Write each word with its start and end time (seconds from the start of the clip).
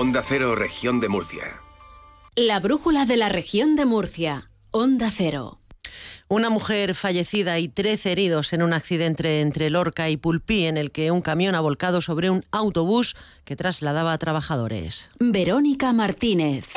Onda 0.00 0.22
Cero, 0.22 0.54
región 0.54 1.00
de 1.00 1.08
Murcia. 1.08 1.60
La 2.36 2.60
brújula 2.60 3.04
de 3.04 3.16
la 3.16 3.28
región 3.28 3.74
de 3.74 3.84
Murcia. 3.84 4.48
Onda 4.70 5.10
Cero. 5.10 5.58
Una 6.28 6.50
mujer 6.50 6.94
fallecida 6.94 7.58
y 7.58 7.66
13 7.66 8.12
heridos 8.12 8.52
en 8.52 8.62
un 8.62 8.74
accidente 8.74 9.40
entre 9.40 9.70
Lorca 9.70 10.08
y 10.08 10.16
Pulpí 10.16 10.66
en 10.66 10.76
el 10.76 10.92
que 10.92 11.10
un 11.10 11.20
camión 11.20 11.56
ha 11.56 11.60
volcado 11.60 12.00
sobre 12.00 12.30
un 12.30 12.44
autobús 12.52 13.16
que 13.44 13.56
trasladaba 13.56 14.12
a 14.12 14.18
trabajadores. 14.18 15.10
Verónica 15.18 15.92
Martínez. 15.92 16.68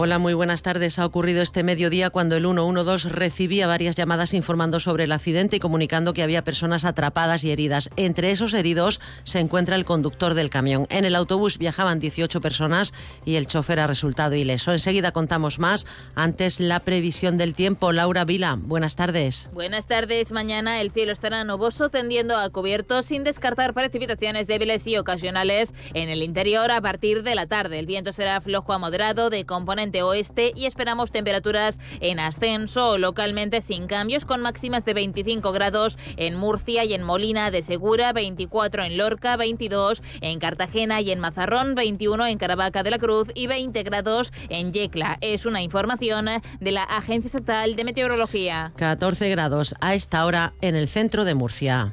Hola, 0.00 0.20
muy 0.20 0.32
buenas 0.32 0.62
tardes. 0.62 1.00
Ha 1.00 1.06
ocurrido 1.06 1.42
este 1.42 1.64
mediodía 1.64 2.10
cuando 2.10 2.36
el 2.36 2.44
112 2.44 3.08
recibía 3.08 3.66
varias 3.66 3.96
llamadas 3.96 4.32
informando 4.32 4.78
sobre 4.78 5.02
el 5.02 5.10
accidente 5.10 5.56
y 5.56 5.58
comunicando 5.58 6.12
que 6.12 6.22
había 6.22 6.44
personas 6.44 6.84
atrapadas 6.84 7.42
y 7.42 7.50
heridas. 7.50 7.90
Entre 7.96 8.30
esos 8.30 8.54
heridos 8.54 9.00
se 9.24 9.40
encuentra 9.40 9.74
el 9.74 9.84
conductor 9.84 10.34
del 10.34 10.50
camión. 10.50 10.86
En 10.90 11.04
el 11.04 11.16
autobús 11.16 11.58
viajaban 11.58 11.98
18 11.98 12.40
personas 12.40 12.94
y 13.24 13.34
el 13.34 13.48
chofer 13.48 13.80
ha 13.80 13.88
resultado 13.88 14.36
ileso. 14.36 14.70
Enseguida 14.70 15.10
contamos 15.10 15.58
más. 15.58 15.84
Antes 16.14 16.60
la 16.60 16.78
previsión 16.78 17.36
del 17.36 17.54
tiempo. 17.54 17.90
Laura 17.90 18.24
Vila, 18.24 18.56
buenas 18.56 18.94
tardes. 18.94 19.50
Buenas 19.52 19.88
tardes. 19.88 20.30
Mañana 20.30 20.80
el 20.80 20.92
cielo 20.92 21.10
estará 21.10 21.42
nuboso 21.42 21.88
tendiendo 21.88 22.36
a 22.36 22.48
cubierto 22.50 23.02
sin 23.02 23.24
descartar 23.24 23.74
precipitaciones 23.74 24.46
débiles 24.46 24.86
y 24.86 24.96
ocasionales 24.96 25.74
en 25.92 26.08
el 26.08 26.22
interior 26.22 26.70
a 26.70 26.80
partir 26.80 27.24
de 27.24 27.34
la 27.34 27.48
tarde. 27.48 27.80
El 27.80 27.86
viento 27.86 28.12
será 28.12 28.40
flojo 28.40 28.72
a 28.72 28.78
moderado 28.78 29.28
de 29.28 29.44
componente 29.44 29.87
oeste 30.02 30.52
y 30.54 30.66
esperamos 30.66 31.10
temperaturas 31.10 31.78
en 32.00 32.20
ascenso 32.20 32.98
localmente 32.98 33.60
sin 33.60 33.86
cambios 33.86 34.24
con 34.24 34.40
máximas 34.40 34.84
de 34.84 34.94
25 34.94 35.52
grados 35.52 35.98
en 36.16 36.34
Murcia 36.34 36.84
y 36.84 36.94
en 36.94 37.02
Molina 37.02 37.50
de 37.50 37.62
Segura, 37.62 38.12
24 38.12 38.84
en 38.84 38.96
Lorca, 38.96 39.36
22 39.36 40.02
en 40.20 40.38
Cartagena 40.38 41.00
y 41.00 41.10
en 41.10 41.20
Mazarrón, 41.20 41.74
21 41.74 42.26
en 42.26 42.38
Caravaca 42.38 42.82
de 42.82 42.90
la 42.90 42.98
Cruz 42.98 43.28
y 43.34 43.46
20 43.46 43.82
grados 43.82 44.32
en 44.48 44.72
Yecla. 44.72 45.18
Es 45.20 45.46
una 45.46 45.62
información 45.62 46.28
de 46.60 46.72
la 46.72 46.82
Agencia 46.82 47.28
Estatal 47.28 47.76
de 47.76 47.84
Meteorología. 47.84 48.72
14 48.76 49.28
grados 49.30 49.74
a 49.80 49.94
esta 49.94 50.24
hora 50.24 50.54
en 50.60 50.74
el 50.74 50.88
centro 50.88 51.24
de 51.24 51.34
Murcia. 51.34 51.92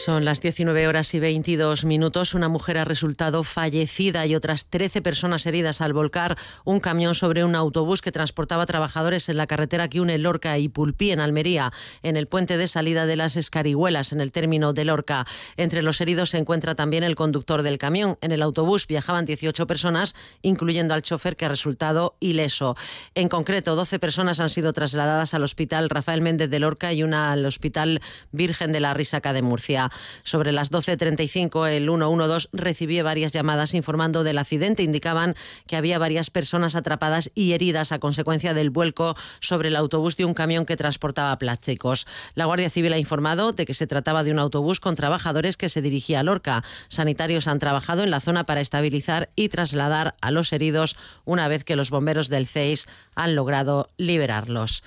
Son 0.00 0.24
las 0.24 0.40
19 0.40 0.88
horas 0.88 1.12
y 1.12 1.20
22 1.20 1.84
minutos. 1.84 2.32
Una 2.32 2.48
mujer 2.48 2.78
ha 2.78 2.86
resultado 2.86 3.44
fallecida 3.44 4.24
y 4.24 4.34
otras 4.34 4.64
13 4.64 5.02
personas 5.02 5.44
heridas 5.44 5.82
al 5.82 5.92
volcar 5.92 6.38
un 6.64 6.80
camión 6.80 7.14
sobre 7.14 7.44
un 7.44 7.54
autobús 7.54 8.00
que 8.00 8.10
transportaba 8.10 8.64
trabajadores 8.64 9.28
en 9.28 9.36
la 9.36 9.46
carretera 9.46 9.88
que 9.88 10.00
une 10.00 10.16
Lorca 10.16 10.56
y 10.56 10.70
Pulpí 10.70 11.10
en 11.10 11.20
Almería, 11.20 11.70
en 12.02 12.16
el 12.16 12.28
puente 12.28 12.56
de 12.56 12.66
salida 12.66 13.04
de 13.04 13.16
las 13.16 13.36
Escarihuelas, 13.36 14.12
en 14.12 14.22
el 14.22 14.32
término 14.32 14.72
de 14.72 14.86
Lorca. 14.86 15.26
Entre 15.58 15.82
los 15.82 16.00
heridos 16.00 16.30
se 16.30 16.38
encuentra 16.38 16.74
también 16.74 17.04
el 17.04 17.14
conductor 17.14 17.62
del 17.62 17.76
camión. 17.76 18.16
En 18.22 18.32
el 18.32 18.40
autobús 18.40 18.86
viajaban 18.86 19.26
18 19.26 19.66
personas, 19.66 20.14
incluyendo 20.40 20.94
al 20.94 21.02
chofer 21.02 21.36
que 21.36 21.44
ha 21.44 21.50
resultado 21.50 22.16
ileso. 22.20 22.74
En 23.14 23.28
concreto, 23.28 23.76
12 23.76 23.98
personas 23.98 24.40
han 24.40 24.48
sido 24.48 24.72
trasladadas 24.72 25.34
al 25.34 25.42
hospital 25.42 25.90
Rafael 25.90 26.22
Méndez 26.22 26.48
de 26.48 26.58
Lorca 26.58 26.90
y 26.94 27.02
una 27.02 27.32
al 27.32 27.44
hospital 27.44 28.00
Virgen 28.32 28.72
de 28.72 28.80
la 28.80 28.94
Risaca 28.94 29.34
de 29.34 29.42
Murcia. 29.42 29.89
Sobre 30.22 30.52
las 30.52 30.70
12.35 30.70 31.68
el 31.68 31.84
112 31.84 32.48
recibió 32.52 33.04
varias 33.04 33.32
llamadas 33.32 33.74
informando 33.74 34.24
del 34.24 34.38
accidente. 34.38 34.82
Indicaban 34.82 35.34
que 35.66 35.76
había 35.76 35.98
varias 35.98 36.30
personas 36.30 36.74
atrapadas 36.74 37.30
y 37.34 37.52
heridas 37.52 37.92
a 37.92 37.98
consecuencia 37.98 38.54
del 38.54 38.70
vuelco 38.70 39.16
sobre 39.40 39.68
el 39.68 39.76
autobús 39.76 40.16
de 40.16 40.24
un 40.24 40.34
camión 40.34 40.66
que 40.66 40.76
transportaba 40.76 41.38
plásticos. 41.38 42.06
La 42.34 42.44
Guardia 42.46 42.70
Civil 42.70 42.92
ha 42.92 42.98
informado 42.98 43.52
de 43.52 43.66
que 43.66 43.74
se 43.74 43.86
trataba 43.86 44.24
de 44.24 44.32
un 44.32 44.38
autobús 44.38 44.80
con 44.80 44.96
trabajadores 44.96 45.56
que 45.56 45.68
se 45.68 45.82
dirigía 45.82 46.20
a 46.20 46.22
Lorca. 46.22 46.64
Sanitarios 46.88 47.48
han 47.48 47.58
trabajado 47.58 48.02
en 48.02 48.10
la 48.10 48.20
zona 48.20 48.44
para 48.44 48.60
estabilizar 48.60 49.30
y 49.36 49.48
trasladar 49.48 50.14
a 50.20 50.30
los 50.30 50.52
heridos 50.52 50.96
una 51.24 51.48
vez 51.48 51.64
que 51.64 51.76
los 51.76 51.90
bomberos 51.90 52.28
del 52.28 52.46
CEIS 52.46 52.88
han 53.14 53.34
logrado 53.34 53.88
liberarlos. 53.96 54.82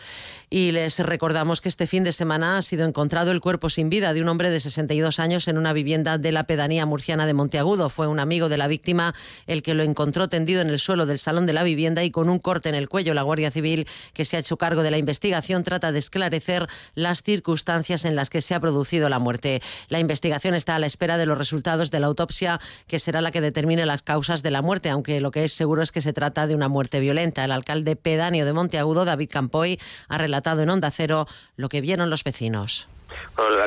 Y 0.50 0.72
les 0.72 1.00
recordamos 1.00 1.62
que 1.62 1.69
este 1.69 1.88
fin 1.88 2.03
de 2.03 2.12
semana 2.12 2.58
ha 2.58 2.62
sido 2.62 2.86
encontrado 2.86 3.31
el 3.31 3.42
cuerpo 3.42 3.69
sin 3.69 3.90
vida 3.90 4.13
de 4.13 4.22
un 4.22 4.30
hombre 4.30 4.50
de 4.50 4.59
62 4.94 5.20
años 5.20 5.48
en 5.48 5.58
una 5.58 5.74
vivienda 5.74 6.20
de 6.20 6.31
la 6.31 6.44
pedanía 6.44 6.86
murciana 6.86 7.26
de 7.26 7.34
Monteagudo. 7.34 7.90
Fue 7.90 8.08
un 8.08 8.20
amigo 8.20 8.48
de 8.48 8.58
la 8.58 8.68
víctima 8.68 9.16
el 9.48 9.64
que 9.64 9.74
lo 9.74 9.81
encontró 9.81 10.30
tendido 10.30 10.62
en 10.62 10.70
el 10.70 10.80
suelo 10.80 11.08
del 11.08 11.18
salón 11.18 11.48
de 11.48 11.54
la 11.54 11.64
vivienda 11.64 12.04
y 12.04 12.12
con 12.12 12.30
un 12.30 12.38
corte 12.38 12.70
en 12.70 12.76
el 12.76 12.88
cuello. 12.88 13.16
La 13.16 13.24
Guardia 13.24 13.50
Civil, 13.50 13.88
que 14.14 14.24
se 14.24 14.38
ha 14.38 14.40
hecho 14.40 14.58
cargo 14.58 14.84
de 14.84 14.92
la 14.92 15.00
investigación, 15.00 15.64
trata 15.64 15.92
de 15.92 15.98
esclarecer 15.98 16.68
las 16.94 17.24
circunstancias 17.24 18.06
en 18.06 18.16
las 18.16 18.30
que 18.30 18.42
se 18.42 18.54
ha 18.54 18.59
producido 18.59 19.09
la 19.09 19.18
muerte. 19.18 19.64
La 19.90 20.00
investigación 20.00 20.54
está 20.54 20.76
a 20.76 20.80
la 20.80 20.86
espera 20.86 21.18
de 21.18 21.25
los 21.25 21.40
resultados 21.40 21.90
de 21.90 22.00
la 22.00 22.08
autopsia, 22.08 22.60
que 22.86 23.00
será 23.00 23.22
la 23.22 23.31
que 23.31 23.42
determine 23.42 23.88
las 23.88 24.04
causas 24.04 24.44
de 24.44 24.52
la 24.52 24.62
muerte, 24.62 24.90
aunque 24.90 25.22
lo 25.22 25.31
que 25.31 25.44
es 25.44 25.54
seguro 25.54 25.81
es 25.81 25.92
que 25.92 26.02
se 26.02 26.14
trata 26.14 26.46
de 26.46 26.54
una 26.54 26.68
muerte 26.68 27.00
violenta. 27.00 27.44
El 27.44 27.52
alcalde 27.52 27.96
pedáneo 27.96 28.46
de 28.46 28.54
Monteagudo, 28.54 29.06
David 29.06 29.30
Campoy, 29.31 29.80
ha 30.08 30.20
relatado 30.20 30.62
en 30.62 30.70
Onda 30.70 30.92
Cero 30.92 31.28
lo 31.56 31.70
que 31.70 31.81
vieron 31.81 32.12
los 32.12 32.24
vecinos. 32.24 32.88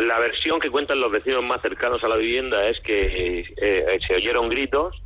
La, 0.00 0.18
versión 0.18 0.60
que 0.60 0.70
cuentan 0.70 1.00
los 1.00 1.10
vecinos 1.10 1.44
más 1.44 1.62
cercanos 1.62 2.02
a 2.04 2.08
la 2.08 2.16
vivienda 2.16 2.68
es 2.68 2.80
que 2.80 3.54
eh, 3.56 3.98
se 4.06 4.14
oyeron 4.14 4.48
gritos 4.48 5.00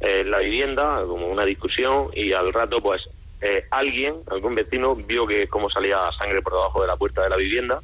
en 0.00 0.30
la 0.30 0.38
vivienda, 0.38 1.02
como 1.06 1.28
una 1.28 1.44
discusión, 1.44 2.10
y 2.12 2.32
al 2.32 2.52
rato, 2.52 2.78
pues, 2.78 3.08
eh, 3.40 3.66
alguien, 3.70 4.16
algún 4.30 4.54
vecino, 4.54 4.94
vio 4.94 5.26
que 5.26 5.48
cómo 5.48 5.70
salía 5.70 5.98
sangre 6.18 6.42
por 6.42 6.52
debajo 6.52 6.82
de 6.82 6.88
la 6.88 6.96
puerta 6.96 7.22
de 7.22 7.30
la 7.30 7.36
vivienda, 7.36 7.80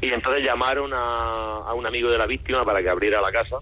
y 0.00 0.08
entonces 0.10 0.44
llamaron 0.44 0.90
a, 0.92 1.72
un 1.74 1.86
amigo 1.86 2.10
de 2.10 2.18
la 2.18 2.26
víctima 2.26 2.64
para 2.64 2.82
que 2.82 2.88
abriera 2.88 3.20
la 3.20 3.32
casa, 3.32 3.58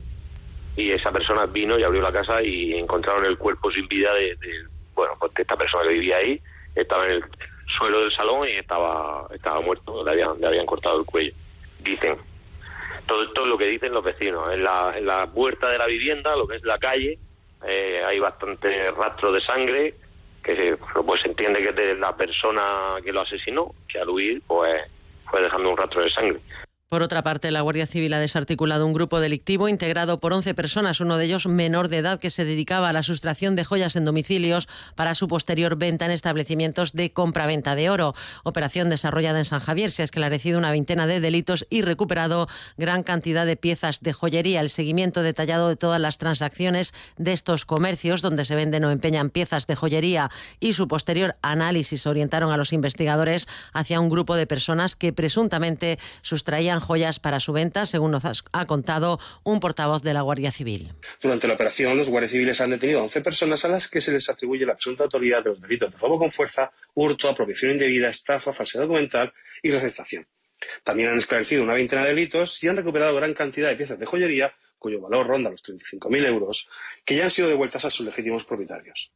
y 0.76 0.90
esa 0.90 1.12
persona 1.12 1.46
vino 1.46 1.78
y 1.78 1.82
abrió 1.82 2.00
la 2.00 2.12
casa 2.12 2.42
y 2.42 2.74
encontraron 2.78 3.26
el 3.26 3.36
cuerpo 3.36 3.70
sin 3.70 3.86
vida 3.88 4.14
de, 4.14 4.36
de 4.36 4.64
bueno, 4.94 5.14
pues 5.18 5.34
de 5.34 5.42
esta 5.42 5.56
persona 5.56 5.84
que 5.84 5.94
vivía 5.94 6.16
ahí, 6.16 6.40
estaba 6.74 7.04
en 7.04 7.10
el 7.12 7.24
suelo 7.66 8.00
del 8.00 8.12
salón 8.12 8.48
y 8.48 8.52
estaba 8.52 9.26
estaba 9.32 9.60
muerto, 9.60 10.04
le 10.04 10.10
habían, 10.10 10.40
le 10.40 10.46
habían 10.46 10.66
cortado 10.66 11.00
el 11.00 11.06
cuello. 11.06 11.32
Dicen, 11.80 12.16
todo 13.06 13.24
esto 13.24 13.42
es 13.42 13.48
lo 13.48 13.58
que 13.58 13.66
dicen 13.66 13.92
los 13.92 14.04
vecinos. 14.04 14.52
En 14.52 14.62
la, 14.62 14.94
en 14.96 15.06
la 15.06 15.26
puerta 15.26 15.68
de 15.68 15.78
la 15.78 15.86
vivienda, 15.86 16.36
lo 16.36 16.46
que 16.46 16.56
es 16.56 16.64
la 16.64 16.78
calle, 16.78 17.18
eh, 17.66 18.02
hay 18.04 18.18
bastante 18.18 18.90
rastro 18.90 19.32
de 19.32 19.40
sangre, 19.40 19.94
que 20.42 20.76
pues 21.06 21.22
se 21.22 21.28
entiende 21.28 21.60
que 21.60 21.68
es 21.68 21.76
de 21.76 21.94
la 21.94 22.16
persona 22.16 22.96
que 23.04 23.12
lo 23.12 23.20
asesinó, 23.20 23.74
que 23.88 23.98
al 23.98 24.08
huir 24.08 24.42
pues 24.46 24.82
fue 25.30 25.42
dejando 25.42 25.70
un 25.70 25.76
rastro 25.76 26.02
de 26.02 26.10
sangre. 26.10 26.40
Por 26.92 27.02
otra 27.02 27.22
parte, 27.22 27.50
la 27.50 27.62
Guardia 27.62 27.86
Civil 27.86 28.12
ha 28.12 28.20
desarticulado 28.20 28.84
un 28.84 28.92
grupo 28.92 29.18
delictivo 29.18 29.70
integrado 29.70 30.18
por 30.18 30.34
11 30.34 30.52
personas, 30.52 31.00
uno 31.00 31.16
de 31.16 31.24
ellos 31.24 31.46
menor 31.46 31.88
de 31.88 31.96
edad, 31.96 32.20
que 32.20 32.28
se 32.28 32.44
dedicaba 32.44 32.90
a 32.90 32.92
la 32.92 33.02
sustracción 33.02 33.56
de 33.56 33.64
joyas 33.64 33.96
en 33.96 34.04
domicilios 34.04 34.68
para 34.94 35.14
su 35.14 35.26
posterior 35.26 35.76
venta 35.76 36.04
en 36.04 36.10
establecimientos 36.10 36.92
de 36.92 37.10
compra-venta 37.10 37.74
de 37.76 37.88
oro. 37.88 38.14
Operación 38.42 38.90
desarrollada 38.90 39.38
en 39.38 39.46
San 39.46 39.60
Javier. 39.60 39.90
Se 39.90 40.02
ha 40.02 40.04
esclarecido 40.04 40.58
una 40.58 40.70
veintena 40.70 41.06
de 41.06 41.20
delitos 41.20 41.66
y 41.70 41.80
recuperado 41.80 42.46
gran 42.76 43.04
cantidad 43.04 43.46
de 43.46 43.56
piezas 43.56 44.00
de 44.02 44.12
joyería. 44.12 44.60
El 44.60 44.68
seguimiento 44.68 45.22
detallado 45.22 45.70
de 45.70 45.76
todas 45.76 45.98
las 45.98 46.18
transacciones 46.18 46.92
de 47.16 47.32
estos 47.32 47.64
comercios 47.64 48.20
donde 48.20 48.44
se 48.44 48.54
venden 48.54 48.84
o 48.84 48.90
empeñan 48.90 49.30
piezas 49.30 49.66
de 49.66 49.76
joyería 49.76 50.30
y 50.60 50.74
su 50.74 50.88
posterior 50.88 51.36
análisis 51.40 52.06
orientaron 52.06 52.52
a 52.52 52.58
los 52.58 52.74
investigadores 52.74 53.48
hacia 53.72 53.98
un 53.98 54.10
grupo 54.10 54.36
de 54.36 54.46
personas 54.46 54.94
que 54.94 55.14
presuntamente 55.14 55.98
sustraían 56.20 56.81
joyas 56.82 57.18
para 57.18 57.40
su 57.40 57.52
venta, 57.52 57.86
según 57.86 58.10
nos 58.10 58.24
ha 58.24 58.66
contado 58.66 59.18
un 59.44 59.60
portavoz 59.60 60.02
de 60.02 60.14
la 60.14 60.22
Guardia 60.22 60.52
Civil. 60.52 60.92
Durante 61.20 61.48
la 61.48 61.54
operación, 61.54 61.96
los 61.96 62.08
guardias 62.08 62.32
civiles 62.32 62.60
han 62.60 62.70
detenido 62.70 63.00
a 63.00 63.04
11 63.04 63.20
personas 63.20 63.64
a 63.64 63.68
las 63.68 63.88
que 63.88 64.00
se 64.00 64.12
les 64.12 64.28
atribuye 64.28 64.66
la 64.66 64.74
presunta 64.74 65.04
autoridad 65.04 65.42
de 65.42 65.50
los 65.50 65.60
delitos 65.60 65.92
de 65.92 65.98
robo 65.98 66.18
con 66.18 66.32
fuerza, 66.32 66.72
hurto, 66.94 67.28
apropiación 67.28 67.72
indebida, 67.72 68.08
estafa, 68.08 68.52
falsedad 68.52 68.84
documental 68.84 69.32
y 69.62 69.70
receptación. 69.70 70.26
También 70.84 71.08
han 71.08 71.18
esclarecido 71.18 71.62
una 71.62 71.74
veintena 71.74 72.02
de 72.02 72.10
delitos 72.10 72.62
y 72.62 72.68
han 72.68 72.76
recuperado 72.76 73.16
gran 73.16 73.34
cantidad 73.34 73.68
de 73.68 73.76
piezas 73.76 73.98
de 73.98 74.06
joyería, 74.06 74.54
cuyo 74.78 75.00
valor 75.00 75.26
ronda 75.26 75.50
los 75.50 75.62
35.000 75.62 76.26
euros, 76.26 76.68
que 77.04 77.16
ya 77.16 77.24
han 77.24 77.30
sido 77.30 77.48
devueltas 77.48 77.84
a 77.84 77.90
sus 77.90 78.06
legítimos 78.06 78.44
propietarios. 78.44 79.12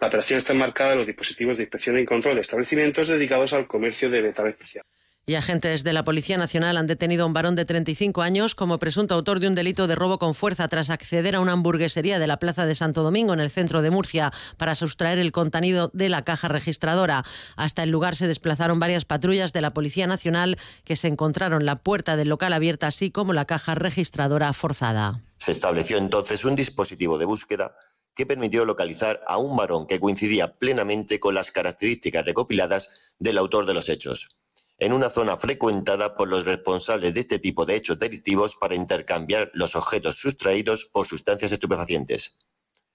La 0.00 0.08
operación 0.08 0.38
está 0.38 0.52
enmarcada 0.52 0.92
en 0.92 0.98
los 0.98 1.06
dispositivos 1.06 1.56
de 1.56 1.64
inspección 1.64 1.98
y 1.98 2.04
control 2.04 2.36
de 2.36 2.42
establecimientos 2.42 3.08
dedicados 3.08 3.52
al 3.52 3.66
comercio 3.66 4.08
de 4.10 4.22
metal 4.22 4.48
especial. 4.48 4.84
Y 5.28 5.34
agentes 5.34 5.84
de 5.84 5.92
la 5.92 6.04
Policía 6.04 6.38
Nacional 6.38 6.78
han 6.78 6.86
detenido 6.86 7.24
a 7.24 7.26
un 7.26 7.34
varón 7.34 7.54
de 7.54 7.66
35 7.66 8.22
años 8.22 8.54
como 8.54 8.78
presunto 8.78 9.14
autor 9.14 9.40
de 9.40 9.46
un 9.46 9.54
delito 9.54 9.86
de 9.86 9.94
robo 9.94 10.18
con 10.18 10.34
fuerza 10.34 10.66
tras 10.68 10.88
acceder 10.88 11.36
a 11.36 11.40
una 11.40 11.52
hamburguesería 11.52 12.18
de 12.18 12.26
la 12.26 12.38
Plaza 12.38 12.64
de 12.64 12.74
Santo 12.74 13.02
Domingo 13.02 13.34
en 13.34 13.40
el 13.40 13.50
centro 13.50 13.82
de 13.82 13.90
Murcia 13.90 14.32
para 14.56 14.74
sustraer 14.74 15.18
el 15.18 15.30
contenido 15.30 15.90
de 15.92 16.08
la 16.08 16.24
caja 16.24 16.48
registradora. 16.48 17.26
Hasta 17.56 17.82
el 17.82 17.90
lugar 17.90 18.16
se 18.16 18.26
desplazaron 18.26 18.78
varias 18.78 19.04
patrullas 19.04 19.52
de 19.52 19.60
la 19.60 19.74
Policía 19.74 20.06
Nacional 20.06 20.56
que 20.84 20.96
se 20.96 21.08
encontraron 21.08 21.66
la 21.66 21.76
puerta 21.76 22.16
del 22.16 22.30
local 22.30 22.54
abierta 22.54 22.86
así 22.86 23.10
como 23.10 23.34
la 23.34 23.44
caja 23.44 23.74
registradora 23.74 24.50
forzada. 24.54 25.20
Se 25.36 25.52
estableció 25.52 25.98
entonces 25.98 26.46
un 26.46 26.56
dispositivo 26.56 27.18
de 27.18 27.26
búsqueda 27.26 27.76
que 28.14 28.24
permitió 28.24 28.64
localizar 28.64 29.20
a 29.28 29.36
un 29.36 29.58
varón 29.58 29.86
que 29.86 30.00
coincidía 30.00 30.54
plenamente 30.54 31.20
con 31.20 31.34
las 31.34 31.50
características 31.50 32.24
recopiladas 32.24 33.14
del 33.18 33.36
autor 33.36 33.66
de 33.66 33.74
los 33.74 33.90
hechos 33.90 34.37
en 34.78 34.92
una 34.92 35.10
zona 35.10 35.36
frecuentada 35.36 36.16
por 36.16 36.28
los 36.28 36.44
responsables 36.44 37.14
de 37.14 37.20
este 37.20 37.38
tipo 37.38 37.64
de 37.64 37.74
hechos 37.74 37.98
delictivos 37.98 38.56
para 38.56 38.76
intercambiar 38.76 39.50
los 39.52 39.74
objetos 39.74 40.16
sustraídos 40.16 40.84
por 40.84 41.06
sustancias 41.06 41.50
estupefacientes. 41.50 42.38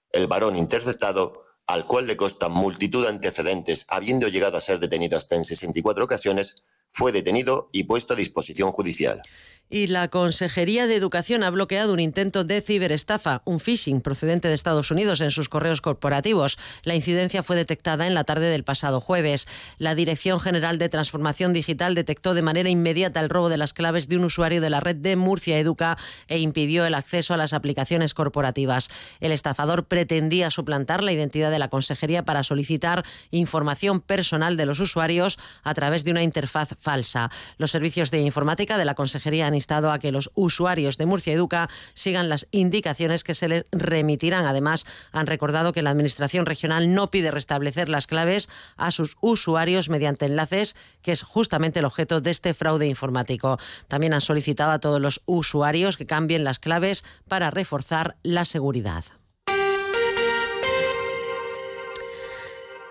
El 0.10 0.28
varón 0.28 0.56
interceptado, 0.56 1.44
al 1.68 1.86
cual 1.86 2.08
le 2.08 2.16
constan 2.16 2.52
multitud 2.52 3.04
de 3.04 3.10
antecedentes, 3.10 3.86
habiendo 3.90 4.28
llegado 4.30 4.58
a 4.58 4.62
ser 4.62 4.80
detenido 4.80 5.18
hasta 5.18 5.36
en 5.36 5.44
64 5.44 6.06
ocasiones, 6.06 6.64
fue 6.92 7.12
detenido 7.12 7.70
y 7.74 7.84
puesto 7.84 8.14
a 8.14 8.18
disposición 8.18 8.72
judicial. 8.72 9.22
Y 9.70 9.88
la 9.88 10.08
Consejería 10.10 10.86
de 10.86 10.96
Educación 10.96 11.42
ha 11.42 11.50
bloqueado 11.50 11.94
un 11.94 12.00
intento 12.00 12.44
de 12.44 12.62
ciberestafa, 12.62 13.42
un 13.44 13.60
phishing 13.60 14.02
procedente 14.02 14.48
de 14.48 14.54
Estados 14.54 14.92
Unidos 14.92 15.20
en 15.20 15.32
sus 15.32 15.50
correos 15.50 15.82
corporativos. 15.82 16.60
La 16.84 16.94
incidencia 16.94 17.42
fue 17.42 17.56
detectada 17.56 18.06
en 18.06 18.14
la 18.14 18.24
tarde 18.24 18.52
del 18.52 18.64
pasado 18.64 19.02
jueves. 19.02 19.48
La 19.80 19.96
Dirección 19.96 20.40
General 20.40 20.78
de 20.78 20.90
Transformación 20.90 21.54
Digital 21.54 21.96
detectó 21.96 22.36
de 22.36 22.44
manera 22.44 22.70
inmediata 22.70 23.20
el 23.20 23.30
robo 23.30 23.50
de 23.50 23.58
las 23.58 23.74
claves 23.74 24.08
de 24.08 24.18
un 24.18 24.26
usuario 24.26 24.62
de 24.62 24.70
la 24.70 24.80
red 24.80 24.98
de 24.98 25.16
Murcia 25.16 25.58
Educa 25.58 25.98
e 26.28 26.38
impidió 26.38 26.86
el 26.86 26.94
acceso 26.94 27.34
a 27.34 27.38
las 27.38 27.54
aplicaciones 27.54 28.14
corporativas. 28.14 28.92
El 29.22 29.32
estafador 29.32 29.86
pretendía 29.86 30.52
suplantar 30.52 31.04
la 31.04 31.14
identidad 31.14 31.50
de 31.50 31.58
la 31.58 31.70
Consejería 31.70 32.26
para 32.26 32.44
solicitar 32.44 33.04
información 33.32 34.02
personal 34.02 34.56
de 34.56 34.68
los 34.68 34.80
usuarios 34.80 35.40
a 35.64 35.74
través 35.74 36.04
de 36.04 36.12
una 36.12 36.22
interfaz 36.22 36.76
falsa. 36.80 37.32
Los 37.58 37.72
servicios 37.72 38.12
de 38.12 38.20
informática 38.20 38.78
de 38.78 38.86
la 38.86 38.94
Consejería 38.94 39.48
han 39.54 39.56
instado 39.56 39.92
a 39.92 40.00
que 40.00 40.12
los 40.12 40.32
usuarios 40.34 40.98
de 40.98 41.06
Murcia 41.06 41.34
Educa 41.34 41.70
sigan 41.94 42.28
las 42.28 42.48
indicaciones 42.52 43.24
que 43.24 43.34
se 43.34 43.48
les 43.48 43.66
remitirán. 43.72 44.46
Además, 44.46 44.86
han 45.12 45.28
recordado 45.28 45.72
que 45.72 45.82
la 45.82 45.92
Administración 45.92 46.46
regional 46.46 46.94
no 46.94 47.12
pide 47.12 47.32
restablecer 47.32 47.88
las 47.90 48.08
claves 48.08 48.50
a 48.76 48.92
sus 48.92 49.16
usuarios 49.22 49.90
mediante 49.90 50.26
enlaces, 50.26 50.76
que 51.02 51.12
es 51.12 51.24
justamente 51.24 51.80
el 51.80 51.86
objeto 51.86 52.20
de 52.20 52.32
este 52.32 52.54
fraude 52.54 52.88
informático. 52.88 53.60
También 53.88 54.14
han 54.14 54.22
solicitado 54.22 54.72
a 54.72 54.80
todos 54.80 55.00
los 55.00 55.22
usuarios 55.26 55.98
que 55.98 56.08
cambien 56.08 56.44
las 56.44 56.60
claves 56.60 57.04
para 57.28 57.52
reforzar 57.52 58.18
la 58.24 58.46
seguridad. 58.46 59.06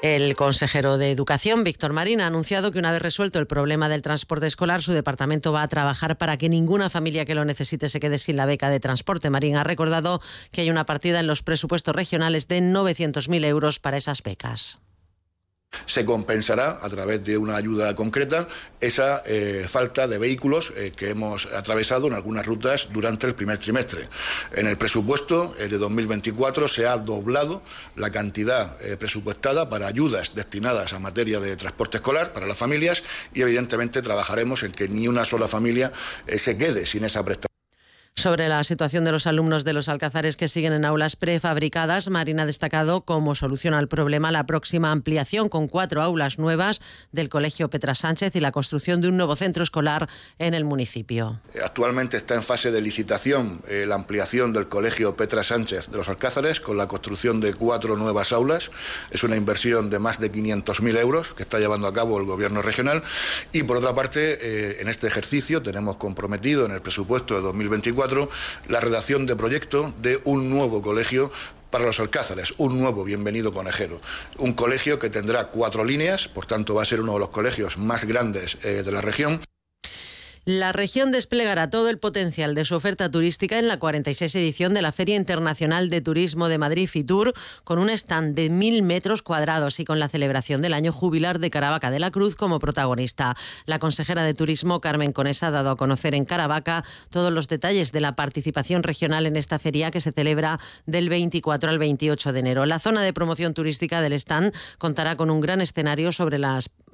El 0.02 0.34
consejero 0.34 0.99
de 0.99 1.12
Educación, 1.12 1.62
Víctor 1.62 1.93
Marín, 1.93 2.20
ha 2.20 2.26
anunciado 2.26 2.72
que 2.72 2.81
una 2.81 2.90
vez 2.90 3.00
resuelto 3.00 3.38
el 3.38 3.46
problema 3.46 3.88
del 3.88 4.02
transporte 4.02 4.49
escolar, 4.49 4.82
su 4.82 4.93
departamento 4.93 5.52
va 5.52 5.62
a 5.62 5.69
trabajar 5.69 6.19
para 6.19 6.37
que 6.37 6.49
ninguna 6.49 6.90
familia 6.90 7.25
que 7.25 7.37
lo 7.37 7.44
necesite 7.44 7.88
se 7.88 8.00
quede 8.00 8.19
sin 8.19 8.37
la 8.37 8.44
beca 8.44 8.69
de 8.69 8.81
transporte. 8.81 9.31
Marín 9.31 9.54
ha 9.54 9.62
recordado 9.62 10.20
que 10.50 10.62
hay 10.62 10.70
una 10.70 10.87
partida 10.87 11.20
en 11.20 11.28
los 11.28 11.44
presupuestos 11.44 11.94
regionales 11.94 12.49
de 12.49 12.60
900.000 12.60 13.44
euros 13.44 13.78
para 13.78 13.96
esas 13.96 14.25
becas 14.25 14.81
se 15.86 16.04
compensará 16.04 16.78
a 16.82 16.88
través 16.88 17.24
de 17.24 17.36
una 17.36 17.56
ayuda 17.56 17.94
concreta 17.94 18.48
esa 18.80 19.22
eh, 19.26 19.66
falta 19.69 20.08
de 20.08 20.19
vehículos 20.19 20.72
eh, 20.76 20.92
que 20.94 21.10
hemos 21.10 21.46
atravesado 21.46 22.06
en 22.06 22.14
algunas 22.14 22.46
rutas 22.46 22.88
durante 22.92 23.26
el 23.26 23.34
primer 23.34 23.58
trimestre. 23.58 24.08
En 24.52 24.66
el 24.66 24.76
presupuesto 24.76 25.54
de 25.58 25.78
2024 25.78 26.69
se 26.69 26.86
ha 26.86 26.96
doblado 26.96 27.62
la 27.96 28.10
cantidad 28.10 28.76
eh, 28.82 28.96
presupuestada 28.96 29.69
para 29.69 29.86
ayudas 29.86 30.34
destinadas 30.34 30.92
a 30.92 30.98
materia 30.98 31.40
de 31.40 31.56
transporte 31.56 31.98
escolar 31.98 32.32
para 32.32 32.46
las 32.46 32.58
familias 32.58 33.02
y 33.34 33.42
evidentemente 33.42 34.02
trabajaremos 34.02 34.62
en 34.62 34.72
que 34.72 34.88
ni 34.88 35.08
una 35.08 35.24
sola 35.24 35.48
familia 35.48 35.92
se 36.26 36.56
quede 36.56 36.86
sin 36.86 37.04
esa 37.04 37.24
prestación. 37.24 37.61
Sobre 38.14 38.46
la 38.48 38.62
situación 38.62 39.04
de 39.04 39.10
los 39.10 39.26
alumnos 39.26 39.64
de 39.64 39.72
los 39.72 39.88
Alcázares 39.88 40.36
que 40.36 40.46
siguen 40.46 40.74
en 40.74 40.84
aulas 40.84 41.16
prefabricadas, 41.16 42.10
Marina 42.10 42.42
ha 42.42 42.46
destacado 42.46 43.00
como 43.00 43.34
solución 43.34 43.72
al 43.72 43.88
problema 43.88 44.30
la 44.30 44.44
próxima 44.44 44.92
ampliación 44.92 45.48
con 45.48 45.66
cuatro 45.66 46.02
aulas 46.02 46.38
nuevas 46.38 46.82
del 47.10 47.30
Colegio 47.30 47.70
Petra 47.70 47.94
Sánchez 47.94 48.36
y 48.36 48.40
la 48.40 48.52
construcción 48.52 49.00
de 49.00 49.08
un 49.08 49.16
nuevo 49.16 49.34
centro 49.34 49.62
escolar 49.62 50.10
en 50.38 50.52
el 50.52 50.66
municipio. 50.66 51.40
Actualmente 51.64 52.18
está 52.18 52.34
en 52.34 52.42
fase 52.42 52.70
de 52.70 52.82
licitación 52.82 53.62
eh, 53.66 53.86
la 53.88 53.94
ampliación 53.94 54.52
del 54.52 54.68
Colegio 54.68 55.16
Petra 55.16 55.42
Sánchez 55.42 55.90
de 55.90 55.96
los 55.96 56.10
Alcázares 56.10 56.60
con 56.60 56.76
la 56.76 56.88
construcción 56.88 57.40
de 57.40 57.54
cuatro 57.54 57.96
nuevas 57.96 58.32
aulas. 58.32 58.70
Es 59.10 59.24
una 59.24 59.36
inversión 59.36 59.88
de 59.88 59.98
más 59.98 60.20
de 60.20 60.30
500.000 60.30 60.98
euros 60.98 61.32
que 61.32 61.44
está 61.44 61.58
llevando 61.58 61.86
a 61.86 61.94
cabo 61.94 62.20
el 62.20 62.26
Gobierno 62.26 62.60
regional. 62.60 63.02
Y 63.52 63.62
por 63.62 63.78
otra 63.78 63.94
parte, 63.94 64.38
eh, 64.40 64.82
en 64.82 64.88
este 64.88 65.06
ejercicio 65.06 65.62
tenemos 65.62 65.96
comprometido 65.96 66.66
en 66.66 66.72
el 66.72 66.82
presupuesto 66.82 67.34
de 67.34 67.40
2024 67.40 68.01
la 68.69 68.81
redacción 68.81 69.26
de 69.26 69.37
proyecto 69.37 69.94
de 69.99 70.20
un 70.25 70.50
nuevo 70.50 70.82
colegio 70.82 71.31
para 71.70 71.84
los 71.84 72.00
Alcázares, 72.00 72.54
un 72.58 72.78
nuevo 72.78 73.02
bienvenido 73.02 73.52
conejero. 73.52 74.00
Un 74.38 74.52
colegio 74.52 74.99
que 74.99 75.08
tendrá 75.08 75.49
cuatro 75.49 75.84
líneas, 75.84 76.28
por 76.28 76.46
tanto 76.46 76.75
va 76.75 76.82
a 76.82 76.84
ser 76.84 77.00
uno 77.00 77.14
de 77.14 77.20
los 77.20 77.31
colegios 77.31 77.78
más 77.78 78.04
grandes 78.04 78.58
eh, 78.62 78.82
de 78.84 78.93
la 78.93 79.00
región. 79.00 79.40
La 80.44 80.72
región 80.72 81.12
desplegará 81.12 81.70
todo 81.70 81.88
el 81.88 82.00
potencial 82.00 82.56
de 82.56 82.64
su 82.64 82.74
oferta 82.74 83.08
turística 83.08 83.60
en 83.60 83.68
la 83.68 83.78
46 83.78 84.34
edición 84.34 84.74
de 84.74 84.82
la 84.82 84.90
Feria 84.90 85.14
Internacional 85.14 85.88
de 85.88 86.00
Turismo 86.00 86.48
de 86.48 86.58
Madrid 86.58 86.88
Fitur, 86.88 87.32
con 87.62 87.78
un 87.78 87.88
stand 87.90 88.34
de 88.34 88.50
mil 88.50 88.82
metros 88.82 89.22
cuadrados 89.22 89.78
y 89.78 89.84
con 89.84 90.00
la 90.00 90.08
celebración 90.08 90.60
del 90.60 90.74
año 90.74 90.90
jubilar 90.90 91.38
de 91.38 91.48
Caravaca 91.48 91.92
de 91.92 92.00
la 92.00 92.10
Cruz 92.10 92.34
como 92.34 92.58
protagonista. 92.58 93.36
La 93.66 93.78
consejera 93.78 94.24
de 94.24 94.34
Turismo, 94.34 94.80
Carmen 94.80 95.12
Conesa, 95.12 95.46
ha 95.46 95.50
dado 95.52 95.70
a 95.70 95.76
conocer 95.76 96.12
en 96.16 96.24
Caravaca 96.24 96.82
todos 97.10 97.32
los 97.32 97.46
detalles 97.46 97.92
de 97.92 98.00
la 98.00 98.14
participación 98.14 98.82
regional 98.82 99.26
en 99.26 99.36
esta 99.36 99.60
feria 99.60 99.92
que 99.92 100.00
se 100.00 100.10
celebra 100.10 100.58
del 100.86 101.08
24 101.08 101.70
al 101.70 101.78
28 101.78 102.32
de 102.32 102.40
enero. 102.40 102.66
La 102.66 102.80
zona 102.80 103.02
de 103.02 103.12
promoción 103.12 103.54
turística 103.54 104.02
del 104.02 104.14
stand 104.14 104.52
contará 104.78 105.14
con 105.14 105.30
un 105.30 105.40
gran 105.40 105.60
escenario 105.60 106.10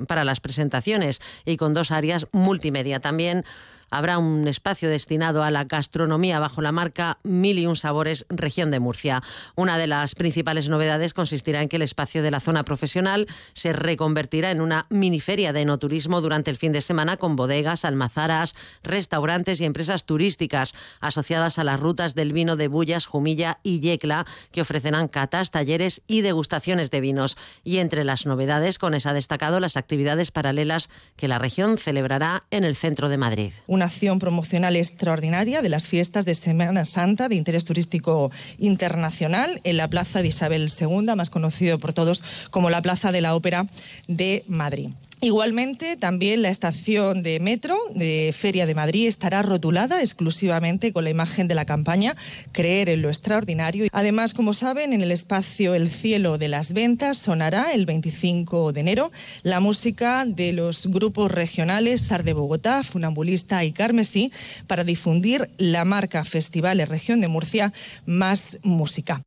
para 0.06 0.24
las 0.24 0.40
presentaciones 0.40 1.22
y 1.46 1.56
con 1.56 1.72
dos 1.72 1.92
áreas 1.92 2.26
multimedia. 2.32 3.00
También 3.00 3.37
and 3.38 3.46
habrá 3.90 4.18
un 4.18 4.48
espacio 4.48 4.88
destinado 4.90 5.42
a 5.42 5.50
la 5.50 5.64
gastronomía 5.64 6.40
bajo 6.40 6.60
la 6.60 6.72
marca 6.72 7.18
Mil 7.22 7.58
y 7.58 7.66
un 7.66 7.76
Sabores 7.76 8.26
Región 8.28 8.70
de 8.70 8.80
Murcia. 8.80 9.22
Una 9.54 9.78
de 9.78 9.86
las 9.86 10.14
principales 10.14 10.68
novedades 10.68 11.14
consistirá 11.14 11.62
en 11.62 11.68
que 11.68 11.76
el 11.76 11.82
espacio 11.82 12.22
de 12.22 12.30
la 12.30 12.40
zona 12.40 12.64
profesional 12.64 13.26
se 13.54 13.72
reconvertirá 13.72 14.50
en 14.50 14.60
una 14.60 14.86
miniferia 14.90 15.52
de 15.52 15.62
enoturismo 15.62 16.20
durante 16.20 16.50
el 16.50 16.56
fin 16.56 16.72
de 16.72 16.80
semana 16.80 17.16
con 17.16 17.36
bodegas, 17.36 17.84
almazaras, 17.84 18.54
restaurantes 18.82 19.60
y 19.60 19.64
empresas 19.64 20.04
turísticas 20.04 20.74
asociadas 21.00 21.58
a 21.58 21.64
las 21.64 21.80
rutas 21.80 22.14
del 22.14 22.32
vino 22.32 22.56
de 22.56 22.68
Bullas, 22.68 23.06
Jumilla 23.06 23.58
y 23.62 23.80
Yecla 23.80 24.26
que 24.52 24.60
ofrecerán 24.60 25.08
catas, 25.08 25.50
talleres 25.50 26.02
y 26.06 26.20
degustaciones 26.20 26.90
de 26.90 27.00
vinos. 27.00 27.36
Y 27.64 27.78
entre 27.78 28.04
las 28.04 28.26
novedades, 28.26 28.78
con 28.78 28.94
esa 28.94 29.12
destacado 29.12 29.60
las 29.60 29.76
actividades 29.76 30.30
paralelas 30.30 30.90
que 31.16 31.28
la 31.28 31.38
región 31.38 31.78
celebrará 31.78 32.44
en 32.50 32.64
el 32.64 32.76
centro 32.76 33.08
de 33.08 33.16
Madrid 33.16 33.52
una 33.78 33.84
acción 33.84 34.18
promocional 34.18 34.74
extraordinaria 34.74 35.62
de 35.62 35.68
las 35.68 35.86
fiestas 35.86 36.24
de 36.24 36.34
Semana 36.34 36.84
Santa 36.84 37.28
de 37.28 37.36
interés 37.36 37.64
turístico 37.64 38.32
internacional 38.58 39.60
en 39.62 39.76
la 39.76 39.86
Plaza 39.86 40.20
de 40.20 40.26
Isabel 40.26 40.68
II, 40.68 41.14
más 41.14 41.30
conocido 41.30 41.78
por 41.78 41.92
todos 41.92 42.24
como 42.50 42.70
la 42.70 42.82
Plaza 42.82 43.12
de 43.12 43.20
la 43.20 43.36
Ópera 43.36 43.66
de 44.08 44.42
Madrid. 44.48 44.88
Igualmente, 45.20 45.96
también 45.96 46.42
la 46.42 46.48
estación 46.48 47.24
de 47.24 47.40
metro 47.40 47.76
de 47.92 48.32
Feria 48.36 48.66
de 48.66 48.76
Madrid 48.76 49.08
estará 49.08 49.42
rotulada 49.42 50.00
exclusivamente 50.00 50.92
con 50.92 51.02
la 51.02 51.10
imagen 51.10 51.48
de 51.48 51.56
la 51.56 51.64
campaña 51.64 52.14
Creer 52.52 52.88
en 52.88 53.02
lo 53.02 53.08
extraordinario. 53.08 53.88
Además, 53.90 54.32
como 54.32 54.54
saben, 54.54 54.92
en 54.92 55.00
el 55.00 55.10
espacio 55.10 55.74
El 55.74 55.90
cielo 55.90 56.38
de 56.38 56.46
las 56.46 56.72
ventas 56.72 57.18
sonará 57.18 57.72
el 57.72 57.84
25 57.84 58.72
de 58.72 58.80
enero 58.80 59.10
la 59.42 59.58
música 59.58 60.24
de 60.24 60.52
los 60.52 60.86
grupos 60.86 61.32
regionales 61.32 62.06
Zar 62.06 62.22
de 62.22 62.34
Bogotá, 62.34 62.84
Funambulista 62.84 63.64
y 63.64 63.72
Carmesí 63.72 64.30
para 64.68 64.84
difundir 64.84 65.50
la 65.58 65.84
marca 65.84 66.22
Festivales 66.24 66.88
Región 66.88 67.20
de 67.20 67.26
Murcia 67.26 67.72
Más 68.06 68.60
Música. 68.62 69.22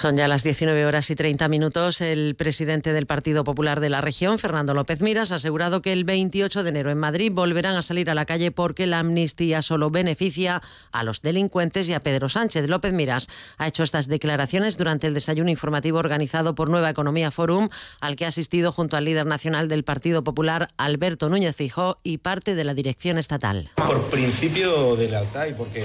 Son 0.00 0.16
ya 0.16 0.28
las 0.28 0.42
19 0.42 0.86
horas 0.86 1.10
y 1.10 1.14
30 1.14 1.46
minutos. 1.48 2.00
El 2.00 2.34
presidente 2.34 2.94
del 2.94 3.04
Partido 3.04 3.44
Popular 3.44 3.80
de 3.80 3.90
la 3.90 4.00
región, 4.00 4.38
Fernando 4.38 4.72
López 4.72 5.02
Miras, 5.02 5.30
ha 5.30 5.34
asegurado 5.34 5.82
que 5.82 5.92
el 5.92 6.04
28 6.04 6.62
de 6.62 6.70
enero 6.70 6.90
en 6.90 6.96
Madrid 6.96 7.30
volverán 7.30 7.76
a 7.76 7.82
salir 7.82 8.08
a 8.08 8.14
la 8.14 8.24
calle 8.24 8.50
porque 8.50 8.86
la 8.86 9.00
amnistía 9.00 9.60
solo 9.60 9.90
beneficia 9.90 10.62
a 10.90 11.04
los 11.04 11.20
delincuentes 11.20 11.86
y 11.90 11.92
a 11.92 12.00
Pedro 12.00 12.30
Sánchez. 12.30 12.66
López 12.66 12.94
Miras 12.94 13.28
ha 13.58 13.68
hecho 13.68 13.82
estas 13.82 14.08
declaraciones 14.08 14.78
durante 14.78 15.06
el 15.06 15.12
desayuno 15.12 15.50
informativo 15.50 15.98
organizado 15.98 16.54
por 16.54 16.70
Nueva 16.70 16.88
Economía 16.88 17.30
Forum, 17.30 17.68
al 18.00 18.16
que 18.16 18.24
ha 18.24 18.28
asistido 18.28 18.72
junto 18.72 18.96
al 18.96 19.04
líder 19.04 19.26
nacional 19.26 19.68
del 19.68 19.84
Partido 19.84 20.24
Popular, 20.24 20.68
Alberto 20.78 21.28
Núñez 21.28 21.56
Fijó, 21.56 21.98
y 22.02 22.16
parte 22.16 22.54
de 22.54 22.64
la 22.64 22.72
dirección 22.72 23.18
estatal. 23.18 23.68
Por 23.74 24.02
principio 24.04 24.96
de 24.96 25.10
lealtad 25.10 25.48
y 25.48 25.52
porque 25.52 25.84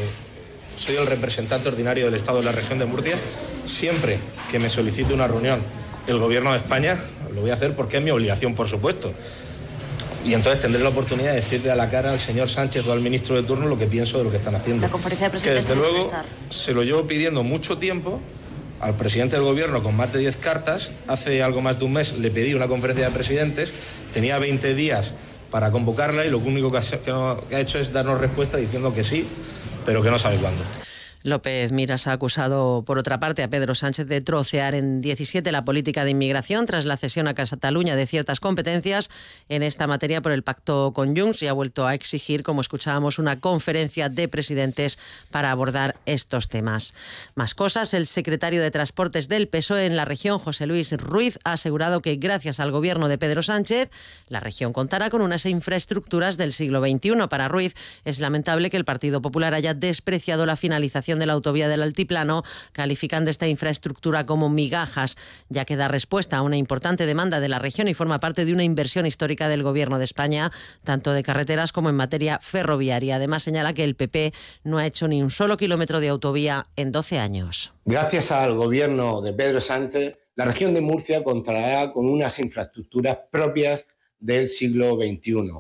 soy 0.78 0.96
el 0.96 1.06
representante 1.06 1.68
ordinario 1.68 2.06
del 2.06 2.14
Estado 2.14 2.38
de 2.38 2.46
la 2.46 2.54
región 2.54 2.80
de 2.80 2.86
Murcia, 2.86 3.18
siempre 3.66 4.20
que 4.52 4.60
me 4.60 4.70
solicite 4.70 5.14
una 5.14 5.28
reunión 5.28 5.60
el 6.08 6.20
Gobierno 6.20 6.52
de 6.52 6.58
España, 6.58 6.98
lo 7.34 7.42
voy 7.42 7.50
a 7.50 7.56
hacer 7.56 7.76
porque 7.76 7.98
es 7.98 8.04
mi 8.04 8.12
obligación, 8.12 8.54
por 8.54 8.68
supuesto. 8.68 9.14
Y 10.26 10.34
entonces 10.34 10.62
tendré 10.62 10.82
la 10.82 10.90
oportunidad 10.90 11.32
de 11.32 11.38
decirle 11.38 11.72
a 11.72 11.76
la 11.76 11.90
cara 11.90 12.12
al 12.12 12.20
señor 12.20 12.50
Sánchez 12.50 12.88
o 12.88 12.94
al 12.94 13.02
ministro 13.02 13.36
de 13.36 13.44
turno 13.44 13.68
lo 13.68 13.78
que 13.78 13.86
pienso 13.86 14.18
de 14.18 14.24
lo 14.24 14.32
que 14.32 14.38
están 14.38 14.56
haciendo. 14.56 14.82
La 14.82 14.92
conferencia 14.92 15.28
de 15.28 15.32
presidentes 15.32 15.66
que 15.68 15.74
desde 15.76 15.92
luego 15.92 16.12
se 16.50 16.74
lo 16.74 16.84
llevo 16.84 17.06
pidiendo 17.06 17.44
mucho 17.44 17.78
tiempo 17.78 18.20
al 18.82 18.96
presidente 18.96 19.36
del 19.36 19.46
gobierno 19.46 19.84
con 19.84 19.96
más 19.96 20.12
de 20.14 20.20
10 20.20 20.38
cartas. 20.38 20.90
Hace 21.08 21.44
algo 21.44 21.62
más 21.62 21.78
de 21.78 21.86
un 21.86 21.94
mes 21.94 22.18
le 22.18 22.32
pedí 22.32 22.56
una 22.56 22.68
conferencia 22.68 23.06
de 23.06 23.12
presidentes, 23.12 23.72
tenía 24.14 24.40
20 24.40 24.74
días 24.74 25.14
para 25.52 25.72
convocarla 25.72 26.26
y 26.26 26.32
lo 26.32 26.40
único 26.40 26.72
que 26.72 26.78
ha 26.78 27.60
hecho 27.60 27.80
es 27.80 27.94
darnos 27.94 28.20
respuesta 28.20 28.58
diciendo 28.58 28.94
que 28.94 29.04
sí, 29.04 29.28
pero 29.86 30.02
que 30.02 30.10
no 30.10 30.18
sabe 30.18 30.38
cuándo. 30.38 30.64
López 31.25 31.72
Miras 31.72 32.05
ha 32.05 32.12
acusado, 32.12 32.84
por 32.86 33.00
otra 33.00 33.20
parte, 33.20 33.41
a 33.41 33.50
Pedro 33.50 33.74
Sánchez 33.74 34.05
de 34.05 34.22
trocear 34.22 34.75
en 34.75 35.01
17 35.01 35.51
la 35.51 35.65
política 35.65 36.05
de 36.05 36.12
inmigración 36.12 36.67
tras 36.67 36.86
la 36.86 36.98
cesión 36.98 37.27
a 37.27 37.34
Cataluña 37.34 37.96
de 37.96 38.05
ciertas 38.05 38.39
competencias 38.39 39.10
en 39.50 39.63
esta 39.63 39.88
materia 39.88 40.22
por 40.22 40.34
el 40.34 40.44
pacto 40.44 40.94
con 40.94 41.17
Junts 41.17 41.41
y 41.41 41.48
ha 41.48 41.53
vuelto 41.53 41.88
a 41.88 41.96
exigir, 41.96 42.44
como 42.44 42.62
escuchábamos, 42.62 43.17
una 43.17 43.39
conferencia 43.39 44.08
de 44.08 44.27
presidentes 44.27 45.00
para 45.32 45.50
abordar 45.50 45.96
estos 46.05 46.48
temas. 46.48 46.94
Más 47.34 47.55
cosas, 47.55 47.96
el 47.96 48.05
secretario 48.05 48.62
de 48.62 48.70
Transportes 48.70 49.27
del 49.27 49.48
PSOE 49.48 49.88
en 49.88 49.96
la 49.96 50.05
región, 50.05 50.38
José 50.38 50.67
Luis 50.67 50.91
Ruiz, 50.91 51.39
ha 51.44 51.53
asegurado 51.53 52.03
que 52.03 52.17
gracias 52.17 52.60
al 52.60 52.70
gobierno 52.70 53.08
de 53.08 53.17
Pedro 53.17 53.41
Sánchez, 53.41 53.89
la 54.29 54.41
región 54.41 54.74
contará 54.74 55.10
con 55.10 55.24
unas 55.24 55.48
infraestructuras 55.48 56.38
del 56.38 56.51
siglo 56.51 56.82
XXI. 56.82 57.27
Para 57.27 57.48
Ruiz, 57.48 57.74
es 58.03 58.20
lamentable 58.20 58.70
que 58.70 58.77
el 58.77 58.86
Partido 58.86 59.24
Popular 59.24 59.55
haya 59.55 59.74
despreciado 59.74 60.46
la 60.46 60.55
finalización 60.55 61.15
de 61.20 61.26
la 61.26 61.34
autovía 61.34 61.68
del 61.68 61.82
Altiplano, 61.82 62.44
calificando 62.72 63.32
esta 63.32 63.48
infraestructura 63.48 64.26
como 64.26 64.50
migajas, 64.50 65.18
ya 65.50 65.66
que 65.66 65.76
da 65.76 65.88
respuesta 65.88 66.38
a 66.38 66.42
una 66.42 66.58
importante 66.58 67.06
demanda 67.06 67.40
de 67.40 67.50
la 67.50 67.60
región 67.60 67.88
y 67.88 67.94
forma 67.94 68.20
parte 68.20 68.46
de 68.46 68.54
una 68.54 68.64
inversión 68.64 69.06
histórica 69.06 69.50
del 69.50 69.64
Gobierno 69.64 69.98
de 69.98 70.06
España, 70.06 70.52
tanto 70.84 71.12
de 71.12 71.24
carreteras 71.24 71.72
como 71.72 71.90
en 71.90 71.96
materia 71.96 72.40
ferroviaria. 72.42 73.16
Además, 73.16 73.44
señala 73.44 73.74
que 73.74 73.84
el 73.84 73.96
PP 73.96 74.34
no 74.64 74.78
ha 74.78 74.86
hecho 74.86 75.08
ni 75.08 75.22
un 75.22 75.32
solo 75.32 75.58
kilómetro 75.58 76.00
de 76.00 76.10
autovía 76.10 76.68
en 76.76 76.92
12 76.92 77.20
años. 77.20 77.74
Gracias 77.86 78.32
al 78.32 78.56
Gobierno 78.56 79.22
de 79.22 79.34
Pedro 79.34 79.62
Sánchez, 79.62 80.18
la 80.36 80.46
región 80.46 80.74
de 80.74 80.82
Murcia 80.82 81.24
contará 81.24 81.94
con 81.94 82.08
unas 82.08 82.40
infraestructuras 82.40 83.20
propias 83.32 83.88
del 84.20 84.50
siglo 84.50 84.96
XXI. 84.96 85.52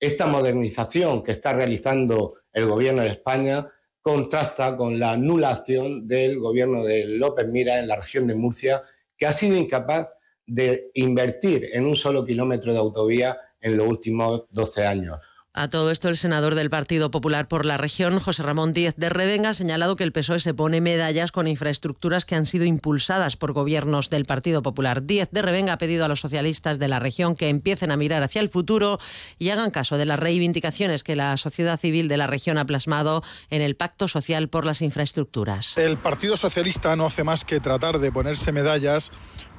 Esta 0.00 0.26
modernización 0.26 1.22
que 1.22 1.32
está 1.32 1.52
realizando 1.52 2.34
el 2.52 2.66
Gobierno 2.66 3.02
de 3.02 3.08
España 3.08 3.68
contrasta 4.02 4.76
con 4.76 4.98
la 4.98 5.12
anulación 5.12 6.06
del 6.06 6.38
gobierno 6.38 6.84
de 6.84 7.06
López 7.06 7.46
Mira 7.48 7.78
en 7.78 7.88
la 7.88 7.96
región 7.96 8.26
de 8.26 8.34
Murcia, 8.34 8.82
que 9.16 9.26
ha 9.26 9.32
sido 9.32 9.56
incapaz 9.56 10.08
de 10.44 10.90
invertir 10.94 11.70
en 11.72 11.86
un 11.86 11.94
solo 11.94 12.24
kilómetro 12.24 12.72
de 12.72 12.78
autovía 12.80 13.38
en 13.60 13.76
los 13.76 13.86
últimos 13.86 14.44
12 14.50 14.84
años. 14.84 15.18
A 15.54 15.68
todo 15.68 15.90
esto, 15.90 16.08
el 16.08 16.16
senador 16.16 16.54
del 16.54 16.70
Partido 16.70 17.10
Popular 17.10 17.46
por 17.46 17.66
la 17.66 17.76
región, 17.76 18.18
José 18.20 18.42
Ramón 18.42 18.72
Díez 18.72 18.94
de 18.96 19.10
Revenga, 19.10 19.50
ha 19.50 19.54
señalado 19.54 19.96
que 19.96 20.04
el 20.04 20.10
PSOE 20.10 20.40
se 20.40 20.54
pone 20.54 20.80
medallas 20.80 21.30
con 21.30 21.46
infraestructuras 21.46 22.24
que 22.24 22.34
han 22.34 22.46
sido 22.46 22.64
impulsadas 22.64 23.36
por 23.36 23.52
gobiernos 23.52 24.08
del 24.08 24.24
Partido 24.24 24.62
Popular. 24.62 25.02
Díez 25.02 25.28
de 25.30 25.42
Revenga 25.42 25.74
ha 25.74 25.78
pedido 25.78 26.06
a 26.06 26.08
los 26.08 26.20
socialistas 26.20 26.78
de 26.78 26.88
la 26.88 27.00
región 27.00 27.36
que 27.36 27.50
empiecen 27.50 27.90
a 27.90 27.98
mirar 27.98 28.22
hacia 28.22 28.40
el 28.40 28.48
futuro 28.48 28.98
y 29.38 29.50
hagan 29.50 29.70
caso 29.70 29.98
de 29.98 30.06
las 30.06 30.18
reivindicaciones 30.18 31.04
que 31.04 31.16
la 31.16 31.36
sociedad 31.36 31.78
civil 31.78 32.08
de 32.08 32.16
la 32.16 32.26
región 32.26 32.56
ha 32.56 32.64
plasmado 32.64 33.22
en 33.50 33.60
el 33.60 33.76
Pacto 33.76 34.08
Social 34.08 34.48
por 34.48 34.64
las 34.64 34.80
Infraestructuras. 34.80 35.76
El 35.76 35.98
Partido 35.98 36.38
Socialista 36.38 36.96
no 36.96 37.04
hace 37.04 37.24
más 37.24 37.44
que 37.44 37.60
tratar 37.60 37.98
de 37.98 38.10
ponerse 38.10 38.52
medallas 38.52 39.12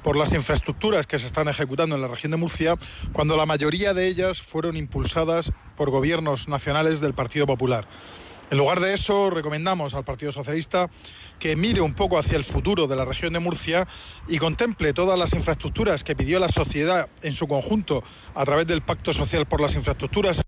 por 0.04 0.16
las 0.16 0.34
infraestructuras 0.34 1.06
que 1.06 1.18
se 1.18 1.26
están 1.26 1.48
ejecutando 1.48 1.96
en 1.96 2.02
la 2.02 2.08
región 2.08 2.30
de 2.30 2.36
Murcia, 2.36 2.76
cuando 3.12 3.38
la 3.38 3.46
mayoría 3.46 3.94
de 3.94 4.06
ellas 4.06 4.42
fueron 4.42 4.76
impulsadas 4.76 5.50
por 5.76 5.90
gobiernos 5.90 6.46
nacionales 6.46 7.00
del 7.00 7.14
Partido 7.14 7.46
Popular. 7.46 7.88
En 8.50 8.58
lugar 8.58 8.80
de 8.80 8.92
eso, 8.92 9.30
recomendamos 9.30 9.94
al 9.94 10.04
Partido 10.04 10.30
Socialista 10.30 10.90
que 11.38 11.56
mire 11.56 11.80
un 11.80 11.94
poco 11.94 12.18
hacia 12.18 12.36
el 12.36 12.44
futuro 12.44 12.86
de 12.86 12.96
la 12.96 13.06
región 13.06 13.32
de 13.32 13.38
Murcia 13.38 13.88
y 14.28 14.36
contemple 14.36 14.92
todas 14.92 15.18
las 15.18 15.32
infraestructuras 15.32 16.04
que 16.04 16.14
pidió 16.14 16.38
la 16.38 16.50
sociedad 16.50 17.08
en 17.22 17.32
su 17.32 17.48
conjunto 17.48 18.04
a 18.34 18.44
través 18.44 18.66
del 18.66 18.82
Pacto 18.82 19.14
Social 19.14 19.46
por 19.46 19.62
las 19.62 19.74
Infraestructuras 19.74 20.43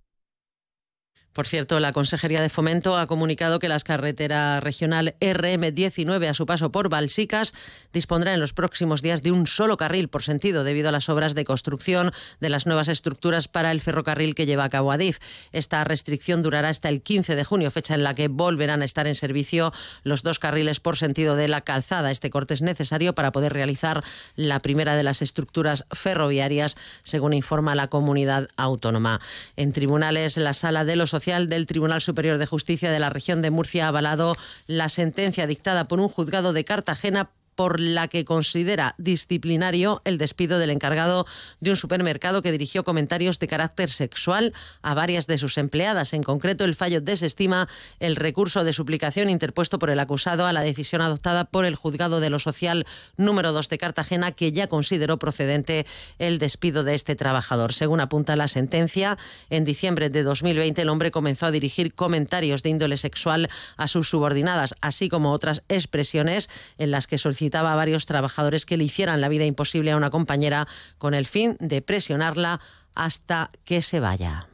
por 1.37 1.47
cierto, 1.47 1.81
la 1.81 1.93
Consejería 1.93 2.41
de 2.41 2.49
Fomento 2.49 2.97
ha 2.97 3.07
comunicado 3.07 3.59
que 3.59 3.69
la 3.69 3.79
carretera 3.81 4.59
regional 4.61 5.15
RM19 5.21 6.31
a 6.31 6.33
su 6.33 6.47
paso 6.47 6.73
por 6.73 6.89
Balsicas 6.89 7.53
dispondrá 7.93 8.33
en 8.33 8.41
los 8.41 8.55
próximos 8.55 9.03
días 9.03 9.23
de 9.23 9.33
un 9.33 9.47
solo 9.47 9.77
carril 9.77 10.09
por 10.09 10.23
sentido 10.23 10.65
debido 10.65 10.89
a 10.89 10.93
las 10.93 11.11
obras 11.11 11.35
de 11.35 11.45
construcción 11.45 12.11
de 12.41 12.49
las 12.49 12.65
nuevas 12.65 12.89
estructuras 12.89 13.49
para 13.49 13.71
el 13.71 13.83
ferrocarril 13.83 14.35
que 14.35 14.47
lleva 14.47 14.65
a 14.65 14.71
cabo 14.71 14.93
Adif. 14.93 15.19
Esta 15.53 15.85
restricción 15.85 16.41
durará 16.41 16.71
hasta 16.71 16.89
el 16.89 17.03
15 17.03 17.37
de 17.37 17.45
junio, 17.45 17.71
fecha 17.71 17.93
en 17.93 18.03
la 18.03 18.15
que 18.15 18.29
volverán 18.29 18.81
a 18.81 18.87
estar 18.87 19.07
en 19.07 19.15
servicio 19.15 19.75
los 20.05 20.23
dos 20.23 20.39
carriles 20.39 20.81
por 20.81 20.97
sentido 20.97 21.37
de 21.37 21.49
la 21.49 21.61
calzada. 21.61 22.11
Este 22.11 22.31
corte 22.31 22.55
es 22.55 22.63
necesario 22.63 23.15
para 23.15 23.31
poder 23.31 23.53
realizar 23.53 24.03
la 24.37 24.59
primera 24.61 24.95
de 24.95 25.03
las 25.03 25.21
estructuras 25.21 25.85
ferroviarias, 25.91 26.79
según 27.03 27.35
informa 27.35 27.75
la 27.75 27.89
comunidad 27.89 28.49
autónoma. 28.57 29.21
En 29.57 29.75
tribunales, 29.75 30.39
la 30.39 30.55
sala 30.55 30.87
de 30.87 30.97
los 30.97 31.13
del 31.27 31.67
Tribunal 31.67 32.01
Superior 32.01 32.39
de 32.39 32.47
Justicia 32.47 32.89
de 32.93 33.01
la 33.01 33.11
región 33.11 33.43
de 33.43 33.51
Murcia 33.51 33.87
ha 33.87 33.89
avalado 33.89 34.37
la 34.69 34.89
sentencia 34.89 35.49
dictada 35.49 35.89
por 35.89 35.99
un 35.99 36.09
juzgado 36.09 36.53
de 36.53 36.65
Cartagena 36.65 37.31
por 37.57 37.81
la 37.81 38.07
que 38.07 38.25
considera 38.25 38.95
disciplinario 38.99 40.03
el 40.05 40.19
despido 40.19 40.59
del 40.59 40.71
encargado 40.71 41.27
de 41.61 41.71
un 41.71 41.77
supermercado 41.77 42.43
que 42.43 42.53
dirigió 42.53 42.85
comentarios 42.85 43.39
de 43.39 43.49
carácter 43.49 43.91
sexual 43.91 44.53
a 44.83 44.95
varias 44.95 45.27
de 45.27 45.39
sus 45.39 45.59
empleadas. 45.59 46.13
En 46.13 46.23
concreto, 46.23 46.65
el 46.65 46.77
fallo 46.77 47.01
desestima 47.01 47.69
el 47.99 48.15
recurso 48.15 48.63
de 48.63 48.75
suplicación 48.75 49.31
interpuesto 49.31 49.79
por 49.79 49.91
el 49.91 49.99
acusado 49.99 50.47
a 50.47 50.53
la 50.53 50.61
decisión 50.61 51.01
adoptada 51.01 51.47
por 51.47 51.65
el 51.65 51.75
juzgado 51.75 52.21
de 52.21 52.31
lo 52.31 52.39
social 52.39 52.87
número 53.17 53.53
2 53.53 53.69
de 53.71 53.79
Cartagena, 53.79 54.33
que 54.33 54.53
ya 54.53 54.67
consideró 54.67 55.19
procedente 55.19 55.87
el 56.19 56.39
despido 56.39 56.85
de 56.85 56.95
este 56.95 57.17
trabajador. 57.17 57.73
Según 57.73 58.01
apunta 58.01 58.37
la 58.37 58.49
sentencia, 58.49 59.17
en 59.49 59.65
diciembre 59.65 60.11
de 60.11 60.23
2020 60.23 60.83
el 60.83 60.91
hombre 60.91 61.11
comenzó 61.11 61.47
a 61.47 61.51
dirigir 61.51 61.95
comentarios 61.95 62.63
de 62.63 62.71
índole 62.71 62.99
sexual 62.99 63.49
a 63.79 63.87
sus 63.89 64.11
subordinadas, 64.11 64.75
así 64.83 65.09
como 65.09 65.33
otras 65.33 65.63
expresiones 65.69 66.51
en 66.77 66.91
las 66.91 67.07
que 67.07 67.17
solicitó 67.17 67.46
a 67.55 67.77
varios 67.77 68.07
trabajadores 68.07 68.67
que 68.67 68.77
le 68.77 68.85
hicieran 68.85 69.21
la 69.21 69.29
vida 69.29 69.45
imposible 69.45 69.93
a 69.93 69.97
una 69.97 70.11
compañera 70.11 70.67
con 70.99 71.15
el 71.15 71.27
fin 71.27 71.57
de 71.61 71.83
presionarla 71.83 72.61
hasta 72.95 73.51
que 73.65 73.83
se 73.83 74.01
vaya. 74.01 74.49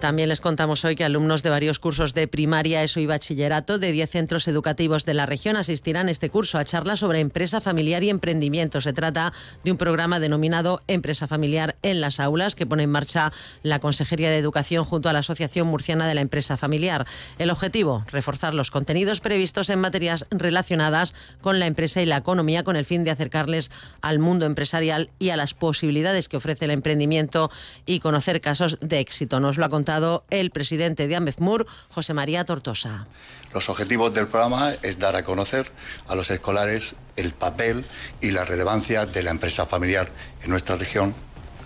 También 0.00 0.28
les 0.28 0.40
contamos 0.40 0.84
hoy 0.84 0.94
que 0.94 1.02
alumnos 1.02 1.42
de 1.42 1.50
varios 1.50 1.80
cursos 1.80 2.14
de 2.14 2.28
primaria, 2.28 2.84
ESO 2.84 3.00
y 3.00 3.06
bachillerato 3.06 3.80
de 3.80 3.90
10 3.90 4.08
centros 4.08 4.46
educativos 4.46 5.04
de 5.04 5.12
la 5.12 5.26
región 5.26 5.56
asistirán 5.56 6.08
este 6.08 6.30
curso 6.30 6.56
a 6.56 6.64
charlas 6.64 7.00
sobre 7.00 7.18
empresa 7.18 7.60
familiar 7.60 8.04
y 8.04 8.10
emprendimiento. 8.10 8.80
Se 8.80 8.92
trata 8.92 9.32
de 9.64 9.72
un 9.72 9.76
programa 9.76 10.20
denominado 10.20 10.82
Empresa 10.86 11.26
Familiar 11.26 11.74
en 11.82 12.00
las 12.00 12.20
aulas 12.20 12.54
que 12.54 12.64
pone 12.64 12.84
en 12.84 12.90
marcha 12.90 13.32
la 13.64 13.80
Consejería 13.80 14.30
de 14.30 14.38
Educación 14.38 14.84
junto 14.84 15.08
a 15.08 15.12
la 15.12 15.18
Asociación 15.18 15.66
Murciana 15.66 16.06
de 16.06 16.14
la 16.14 16.20
Empresa 16.20 16.56
Familiar. 16.56 17.04
El 17.38 17.50
objetivo, 17.50 18.04
reforzar 18.06 18.54
los 18.54 18.70
contenidos 18.70 19.18
previstos 19.18 19.68
en 19.68 19.80
materias 19.80 20.26
relacionadas 20.30 21.12
con 21.40 21.58
la 21.58 21.66
empresa 21.66 22.00
y 22.00 22.06
la 22.06 22.18
economía 22.18 22.62
con 22.62 22.76
el 22.76 22.84
fin 22.84 23.02
de 23.02 23.10
acercarles 23.10 23.72
al 24.00 24.20
mundo 24.20 24.46
empresarial 24.46 25.10
y 25.18 25.30
a 25.30 25.36
las 25.36 25.54
posibilidades 25.54 26.28
que 26.28 26.36
ofrece 26.36 26.66
el 26.66 26.70
emprendimiento 26.70 27.50
y 27.84 27.98
conocer 27.98 28.40
casos 28.40 28.78
de 28.80 29.00
éxito. 29.00 29.40
Nos 29.40 29.58
lo 29.58 29.64
ha 29.64 29.68
contado 29.68 29.87
el 30.28 30.50
presidente 30.50 31.08
de 31.08 31.16
AMEFMUR, 31.16 31.66
José 31.88 32.12
María 32.12 32.44
Tortosa. 32.44 33.06
Los 33.54 33.70
objetivos 33.70 34.12
del 34.12 34.26
programa 34.26 34.74
es 34.82 34.98
dar 34.98 35.16
a 35.16 35.24
conocer 35.24 35.70
a 36.08 36.14
los 36.14 36.30
escolares 36.30 36.96
el 37.16 37.32
papel 37.32 37.86
y 38.20 38.30
la 38.30 38.44
relevancia 38.44 39.06
de 39.06 39.22
la 39.22 39.30
empresa 39.30 39.64
familiar 39.64 40.10
en 40.42 40.50
nuestra 40.50 40.76
región, 40.76 41.14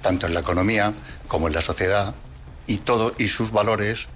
tanto 0.03 0.29
en 0.29 0.35
la 0.35 0.41
economía 0.41 0.93
como 1.27 1.49
en 1.49 1.55
la 1.55 1.63
sociedad 1.63 2.15
y 2.69 2.79
todo 2.79 3.13
y 3.19 3.27
sus 3.27 3.51
valores 3.51 4.09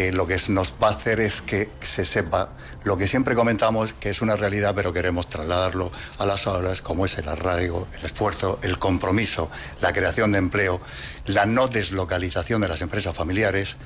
que 0.00 0.12
lo 0.12 0.26
que 0.26 0.40
nos 0.48 0.76
va 0.82 0.88
a 0.88 0.92
hacer 0.92 1.20
es 1.20 1.42
que 1.42 1.68
se 1.82 2.06
sepa 2.06 2.48
lo 2.84 2.96
que 2.96 3.06
siempre 3.06 3.34
comentamos 3.34 3.92
que 3.92 4.08
es 4.08 4.22
una 4.22 4.34
realidad, 4.34 4.72
pero 4.74 4.94
queremos 4.94 5.28
trasladarlo 5.28 5.92
a 6.16 6.24
las 6.24 6.46
aulas, 6.46 6.80
como 6.80 7.04
es 7.04 7.18
el 7.18 7.28
arraigo, 7.28 7.86
el 7.98 8.06
esfuerzo, 8.06 8.58
el 8.62 8.78
compromiso, 8.78 9.50
la 9.82 9.92
creación 9.92 10.32
de 10.32 10.38
empleo, 10.38 10.80
la 11.26 11.44
no 11.44 11.68
deslocalización 11.68 12.62
de 12.62 12.68
las 12.68 12.80
empresas 12.80 13.14
familiares. 13.14 13.76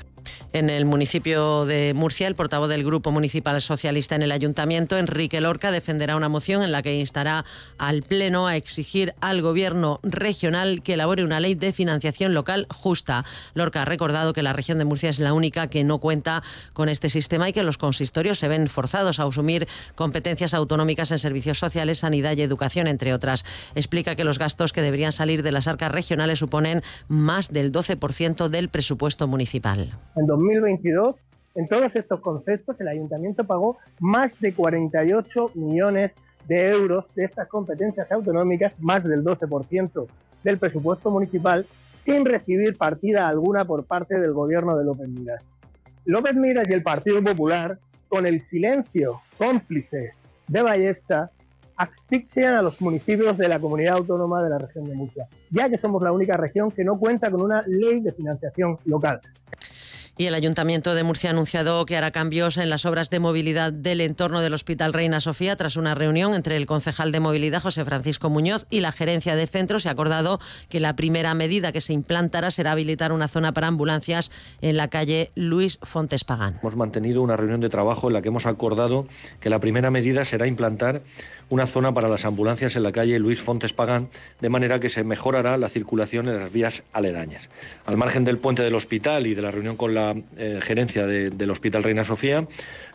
En 0.54 0.70
el 0.70 0.84
municipio 0.84 1.66
de 1.66 1.94
Murcia, 1.94 2.28
el 2.28 2.36
portavoz 2.36 2.68
del 2.68 2.84
Grupo 2.84 3.10
Municipal 3.10 3.60
Socialista 3.60 4.14
en 4.14 4.22
el 4.22 4.30
Ayuntamiento, 4.30 4.96
Enrique 4.96 5.40
Lorca, 5.40 5.72
defenderá 5.72 6.14
una 6.14 6.28
moción 6.28 6.62
en 6.62 6.70
la 6.70 6.80
que 6.80 6.94
instará 6.94 7.44
al 7.76 8.04
Pleno 8.04 8.46
a 8.46 8.54
exigir 8.54 9.16
al 9.20 9.42
Gobierno 9.42 9.98
regional 10.04 10.80
que 10.84 10.92
elabore 10.92 11.24
una 11.24 11.40
ley 11.40 11.56
de 11.56 11.72
financiación 11.72 12.34
local 12.34 12.68
justa. 12.70 13.24
Lorca 13.54 13.82
ha 13.82 13.84
recordado 13.84 14.32
que 14.32 14.44
la 14.44 14.52
región 14.52 14.78
de 14.78 14.84
Murcia 14.84 15.10
es 15.10 15.18
la 15.18 15.32
única 15.32 15.66
que 15.66 15.82
no 15.82 15.98
cuenta 15.98 16.44
con 16.72 16.88
este 16.88 17.08
sistema 17.08 17.48
y 17.48 17.52
que 17.52 17.64
los 17.64 17.76
consistorios 17.76 18.38
se 18.38 18.46
ven 18.46 18.68
forzados 18.68 19.18
a 19.18 19.24
asumir 19.24 19.66
competencias 19.96 20.54
autonómicas 20.54 21.10
en 21.10 21.18
servicios 21.18 21.58
sociales, 21.58 21.98
sanidad 21.98 22.36
y 22.36 22.42
educación, 22.42 22.86
entre 22.86 23.12
otras. 23.12 23.44
Explica 23.74 24.14
que 24.14 24.22
los 24.22 24.38
gastos 24.38 24.72
que 24.72 24.82
deberían 24.82 25.10
salir 25.10 25.42
de 25.42 25.50
las 25.50 25.66
arcas 25.66 25.90
regionales 25.90 26.38
suponen 26.38 26.84
más 27.08 27.52
del 27.52 27.72
12% 27.72 28.48
del 28.50 28.68
presupuesto 28.68 29.26
municipal. 29.26 29.98
2022, 30.44 31.24
en 31.54 31.66
todos 31.68 31.96
estos 31.96 32.20
conceptos, 32.20 32.80
el 32.80 32.88
ayuntamiento 32.88 33.44
pagó 33.44 33.78
más 34.00 34.38
de 34.40 34.52
48 34.52 35.52
millones 35.54 36.16
de 36.46 36.70
euros 36.70 37.08
de 37.14 37.24
estas 37.24 37.48
competencias 37.48 38.10
autonómicas, 38.12 38.78
más 38.80 39.04
del 39.04 39.24
12% 39.24 40.06
del 40.42 40.58
presupuesto 40.58 41.10
municipal, 41.10 41.66
sin 42.02 42.24
recibir 42.24 42.76
partida 42.76 43.28
alguna 43.28 43.64
por 43.64 43.84
parte 43.84 44.18
del 44.18 44.32
gobierno 44.32 44.76
de 44.76 44.84
López 44.84 45.08
Miras. 45.08 45.48
López 46.04 46.36
Miras 46.36 46.68
y 46.68 46.72
el 46.74 46.82
Partido 46.82 47.22
Popular, 47.22 47.78
con 48.08 48.26
el 48.26 48.42
silencio 48.42 49.22
cómplice 49.38 50.12
de 50.48 50.62
Ballesta, 50.62 51.30
asfixian 51.76 52.54
a 52.54 52.62
los 52.62 52.80
municipios 52.80 53.38
de 53.38 53.48
la 53.48 53.58
comunidad 53.58 53.96
autónoma 53.96 54.42
de 54.42 54.50
la 54.50 54.58
región 54.58 54.84
de 54.84 54.94
Murcia, 54.94 55.26
ya 55.50 55.68
que 55.68 55.78
somos 55.78 56.02
la 56.02 56.12
única 56.12 56.36
región 56.36 56.70
que 56.70 56.84
no 56.84 56.98
cuenta 56.98 57.30
con 57.30 57.42
una 57.42 57.62
ley 57.66 58.00
de 58.00 58.12
financiación 58.12 58.76
local. 58.84 59.20
Y 60.16 60.26
el 60.26 60.34
Ayuntamiento 60.34 60.94
de 60.94 61.02
Murcia 61.02 61.30
ha 61.30 61.32
anunciado 61.32 61.84
que 61.86 61.96
hará 61.96 62.12
cambios 62.12 62.56
en 62.56 62.70
las 62.70 62.86
obras 62.86 63.10
de 63.10 63.18
movilidad 63.18 63.72
del 63.72 64.00
entorno 64.00 64.40
del 64.42 64.54
Hospital 64.54 64.92
Reina 64.92 65.20
Sofía 65.20 65.56
tras 65.56 65.76
una 65.76 65.96
reunión 65.96 66.34
entre 66.34 66.56
el 66.56 66.66
concejal 66.66 67.10
de 67.10 67.18
movilidad 67.18 67.60
José 67.60 67.84
Francisco 67.84 68.30
Muñoz 68.30 68.64
y 68.70 68.78
la 68.78 68.92
gerencia 68.92 69.34
de 69.34 69.48
centro. 69.48 69.80
Se 69.80 69.88
ha 69.88 69.92
acordado 69.92 70.38
que 70.68 70.78
la 70.78 70.94
primera 70.94 71.34
medida 71.34 71.72
que 71.72 71.80
se 71.80 71.92
implantará 71.92 72.52
será 72.52 72.72
habilitar 72.72 73.10
una 73.10 73.26
zona 73.26 73.50
para 73.52 73.66
ambulancias 73.66 74.30
en 74.60 74.76
la 74.76 74.86
calle 74.86 75.32
Luis 75.34 75.80
Fontes 75.82 76.22
Pagán. 76.22 76.60
Hemos 76.62 76.76
mantenido 76.76 77.20
una 77.20 77.36
reunión 77.36 77.60
de 77.60 77.68
trabajo 77.68 78.06
en 78.06 78.12
la 78.12 78.22
que 78.22 78.28
hemos 78.28 78.46
acordado 78.46 79.06
que 79.40 79.50
la 79.50 79.58
primera 79.58 79.90
medida 79.90 80.24
será 80.24 80.46
implantar 80.46 81.02
una 81.54 81.68
zona 81.68 81.94
para 81.94 82.08
las 82.08 82.24
ambulancias 82.24 82.74
en 82.74 82.82
la 82.82 82.90
calle 82.90 83.16
Luis 83.20 83.40
Fontes 83.40 83.72
Pagán, 83.72 84.08
de 84.40 84.48
manera 84.48 84.80
que 84.80 84.88
se 84.88 85.04
mejorará 85.04 85.56
la 85.56 85.68
circulación 85.68 86.26
en 86.28 86.40
las 86.40 86.52
vías 86.52 86.82
aledañas. 86.92 87.48
Al 87.86 87.96
margen 87.96 88.24
del 88.24 88.38
puente 88.38 88.62
del 88.62 88.74
hospital 88.74 89.28
y 89.28 89.36
de 89.36 89.42
la 89.42 89.52
reunión 89.52 89.76
con 89.76 89.94
la 89.94 90.16
eh, 90.36 90.58
gerencia 90.60 91.06
del 91.06 91.50
Hospital 91.50 91.84
Reina 91.84 92.02
Sofía, 92.02 92.44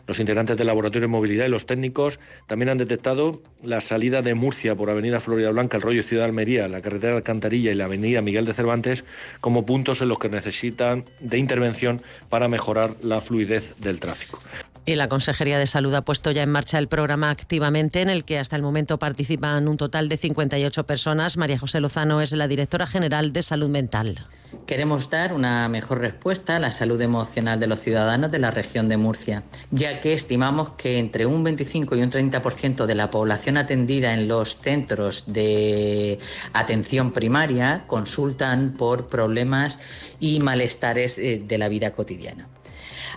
los 0.06 0.20
integrantes 0.20 0.58
del 0.58 0.66
Laboratorio 0.66 1.02
de 1.02 1.06
Movilidad 1.06 1.46
y 1.46 1.48
los 1.48 1.64
técnicos 1.64 2.20
también 2.46 2.68
han 2.68 2.76
detectado 2.76 3.40
la 3.62 3.80
salida 3.80 4.20
de 4.20 4.34
Murcia 4.34 4.74
por 4.74 4.90
Avenida 4.90 5.20
Florida 5.20 5.50
Blanca, 5.52 5.78
el 5.78 5.82
rollo 5.82 6.02
Ciudad 6.02 6.26
Almería, 6.26 6.68
la 6.68 6.82
carretera 6.82 7.12
de 7.12 7.18
Alcantarilla 7.18 7.70
y 7.70 7.74
la 7.74 7.86
Avenida 7.86 8.20
Miguel 8.20 8.44
de 8.44 8.52
Cervantes 8.52 9.04
como 9.40 9.64
puntos 9.64 10.02
en 10.02 10.08
los 10.08 10.18
que 10.18 10.28
necesitan 10.28 11.06
de 11.20 11.38
intervención 11.38 12.02
para 12.28 12.46
mejorar 12.48 12.94
la 13.02 13.22
fluidez 13.22 13.72
del 13.78 14.00
tráfico. 14.00 14.38
Y 14.86 14.96
la 14.96 15.08
Consejería 15.08 15.58
de 15.58 15.66
Salud 15.66 15.94
ha 15.94 16.02
puesto 16.02 16.30
ya 16.30 16.42
en 16.42 16.50
marcha 16.50 16.78
el 16.78 16.88
programa 16.88 17.30
activamente 17.30 18.00
en 18.00 18.08
el 18.10 18.24
que 18.24 18.38
hasta 18.38 18.56
el 18.56 18.62
momento 18.62 18.98
participan 18.98 19.68
un 19.68 19.76
total 19.76 20.08
de 20.08 20.16
58 20.16 20.84
personas. 20.84 21.36
María 21.36 21.58
José 21.58 21.80
Lozano 21.80 22.20
es 22.20 22.32
la 22.32 22.48
directora 22.48 22.86
general 22.86 23.32
de 23.32 23.42
Salud 23.42 23.68
Mental. 23.68 24.18
Queremos 24.66 25.10
dar 25.10 25.32
una 25.32 25.68
mejor 25.68 26.00
respuesta 26.00 26.56
a 26.56 26.58
la 26.58 26.72
salud 26.72 27.00
emocional 27.00 27.60
de 27.60 27.68
los 27.68 27.80
ciudadanos 27.80 28.32
de 28.32 28.40
la 28.40 28.50
región 28.50 28.88
de 28.88 28.96
Murcia, 28.96 29.44
ya 29.70 30.00
que 30.00 30.12
estimamos 30.12 30.70
que 30.70 30.98
entre 30.98 31.24
un 31.24 31.44
25 31.44 31.94
y 31.94 32.02
un 32.02 32.10
30% 32.10 32.86
de 32.86 32.94
la 32.94 33.10
población 33.10 33.58
atendida 33.58 34.12
en 34.12 34.26
los 34.26 34.56
centros 34.56 35.24
de 35.26 36.18
atención 36.52 37.12
primaria 37.12 37.84
consultan 37.86 38.74
por 38.76 39.08
problemas 39.08 39.78
y 40.18 40.40
malestares 40.40 41.18
eh, 41.18 41.40
de 41.46 41.58
la 41.58 41.68
vida 41.68 41.92
cotidiana. 41.92 42.48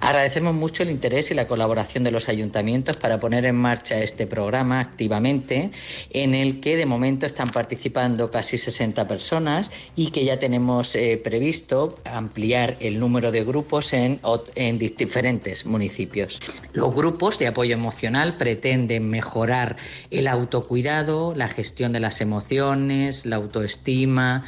Agradecemos 0.03 0.53
mucho 0.53 0.83
el 0.83 0.91
interés 0.91 1.31
y 1.31 1.33
la 1.33 1.47
colaboración 1.47 2.03
de 2.03 2.11
los 2.11 2.27
ayuntamientos 2.27 2.97
para 2.97 3.21
poner 3.21 3.45
en 3.45 3.55
marcha 3.55 3.99
este 3.99 4.27
programa 4.27 4.81
activamente, 4.81 5.71
en 6.09 6.35
el 6.35 6.59
que 6.59 6.75
de 6.75 6.85
momento 6.85 7.25
están 7.25 7.47
participando 7.47 8.29
casi 8.29 8.57
60 8.57 9.07
personas 9.07 9.71
y 9.95 10.11
que 10.11 10.25
ya 10.25 10.41
tenemos 10.41 10.93
eh, 10.97 11.21
previsto 11.23 11.95
ampliar 12.03 12.75
el 12.81 12.99
número 12.99 13.31
de 13.31 13.45
grupos 13.45 13.93
en, 13.93 14.19
en 14.55 14.77
diferentes 14.77 15.65
municipios. 15.65 16.41
Los 16.73 16.93
grupos 16.93 17.39
de 17.39 17.47
apoyo 17.47 17.73
emocional 17.73 18.35
pretenden 18.35 19.09
mejorar 19.09 19.77
el 20.11 20.27
autocuidado, 20.27 21.33
la 21.33 21.47
gestión 21.47 21.93
de 21.93 22.01
las 22.01 22.19
emociones, 22.19 23.25
la 23.25 23.37
autoestima, 23.37 24.43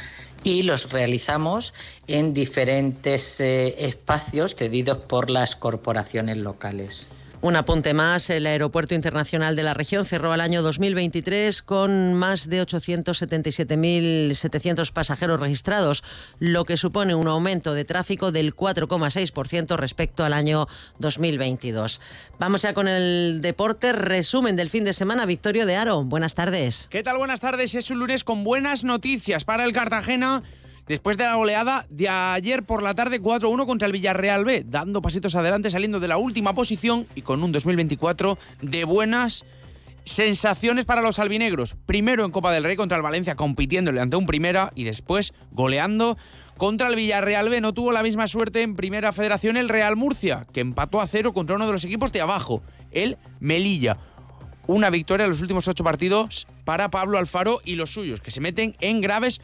y 0.46 0.62
los 0.62 0.90
realizamos 0.90 1.74
en 2.06 2.32
diferentes 2.32 3.40
eh, 3.40 3.74
espacios 3.84 4.54
cedidos 4.54 4.98
por 4.98 5.28
las 5.28 5.56
corporaciones 5.56 6.36
locales. 6.36 7.08
Un 7.42 7.54
apunte 7.54 7.92
más, 7.92 8.30
el 8.30 8.46
Aeropuerto 8.46 8.94
Internacional 8.94 9.56
de 9.56 9.62
la 9.62 9.74
región 9.74 10.06
cerró 10.06 10.32
el 10.32 10.40
año 10.40 10.62
2023 10.62 11.60
con 11.62 12.14
más 12.14 12.48
de 12.48 12.62
877.700 12.62 14.90
pasajeros 14.90 15.38
registrados, 15.38 16.02
lo 16.38 16.64
que 16.64 16.78
supone 16.78 17.14
un 17.14 17.28
aumento 17.28 17.74
de 17.74 17.84
tráfico 17.84 18.32
del 18.32 18.56
4,6% 18.56 19.76
respecto 19.76 20.24
al 20.24 20.32
año 20.32 20.66
2022. 20.98 22.00
Vamos 22.38 22.62
ya 22.62 22.72
con 22.72 22.88
el 22.88 23.40
deporte, 23.42 23.92
resumen 23.92 24.56
del 24.56 24.70
fin 24.70 24.84
de 24.84 24.94
semana, 24.94 25.26
Victorio 25.26 25.66
de 25.66 25.76
Aro. 25.76 26.04
Buenas 26.04 26.34
tardes. 26.34 26.88
¿Qué 26.90 27.02
tal? 27.02 27.18
Buenas 27.18 27.40
tardes. 27.40 27.74
Es 27.74 27.90
un 27.90 27.98
lunes 27.98 28.24
con 28.24 28.44
buenas 28.44 28.82
noticias 28.82 29.44
para 29.44 29.64
el 29.64 29.74
Cartagena 29.74 30.42
después 30.88 31.16
de 31.16 31.24
la 31.24 31.34
goleada 31.34 31.86
de 31.90 32.08
ayer 32.08 32.62
por 32.62 32.82
la 32.82 32.94
tarde 32.94 33.20
4-1 33.20 33.66
contra 33.66 33.86
el 33.86 33.92
Villarreal 33.92 34.44
B, 34.44 34.64
dando 34.66 35.02
pasitos 35.02 35.34
adelante, 35.34 35.70
saliendo 35.70 36.00
de 36.00 36.08
la 36.08 36.16
última 36.16 36.54
posición 36.54 37.06
y 37.14 37.22
con 37.22 37.42
un 37.42 37.52
2024 37.52 38.38
de 38.62 38.84
buenas 38.84 39.44
sensaciones 40.04 40.84
para 40.84 41.02
los 41.02 41.18
albinegros. 41.18 41.74
Primero 41.84 42.24
en 42.24 42.30
Copa 42.30 42.52
del 42.52 42.64
Rey 42.64 42.76
contra 42.76 42.96
el 42.96 43.02
Valencia, 43.02 43.34
compitiéndole 43.34 44.00
ante 44.00 44.16
un 44.16 44.26
primera 44.26 44.72
y 44.74 44.84
después 44.84 45.34
goleando 45.50 46.16
contra 46.56 46.88
el 46.88 46.94
Villarreal 46.94 47.48
B. 47.48 47.60
No 47.60 47.74
tuvo 47.74 47.92
la 47.92 48.04
misma 48.04 48.28
suerte 48.28 48.62
en 48.62 48.76
Primera 48.76 49.12
Federación 49.12 49.56
el 49.56 49.68
Real 49.68 49.96
Murcia, 49.96 50.46
que 50.52 50.60
empató 50.60 51.00
a 51.00 51.06
cero 51.06 51.32
contra 51.34 51.56
uno 51.56 51.66
de 51.66 51.72
los 51.72 51.84
equipos 51.84 52.12
de 52.12 52.20
abajo, 52.20 52.62
el 52.92 53.18
Melilla. 53.40 53.98
Una 54.68 54.90
victoria 54.90 55.24
en 55.24 55.30
los 55.30 55.40
últimos 55.40 55.68
ocho 55.68 55.84
partidos 55.84 56.46
para 56.64 56.88
Pablo 56.88 57.18
Alfaro 57.18 57.60
y 57.64 57.74
los 57.74 57.90
suyos, 57.90 58.20
que 58.20 58.30
se 58.30 58.40
meten 58.40 58.76
en 58.80 59.00
graves 59.00 59.40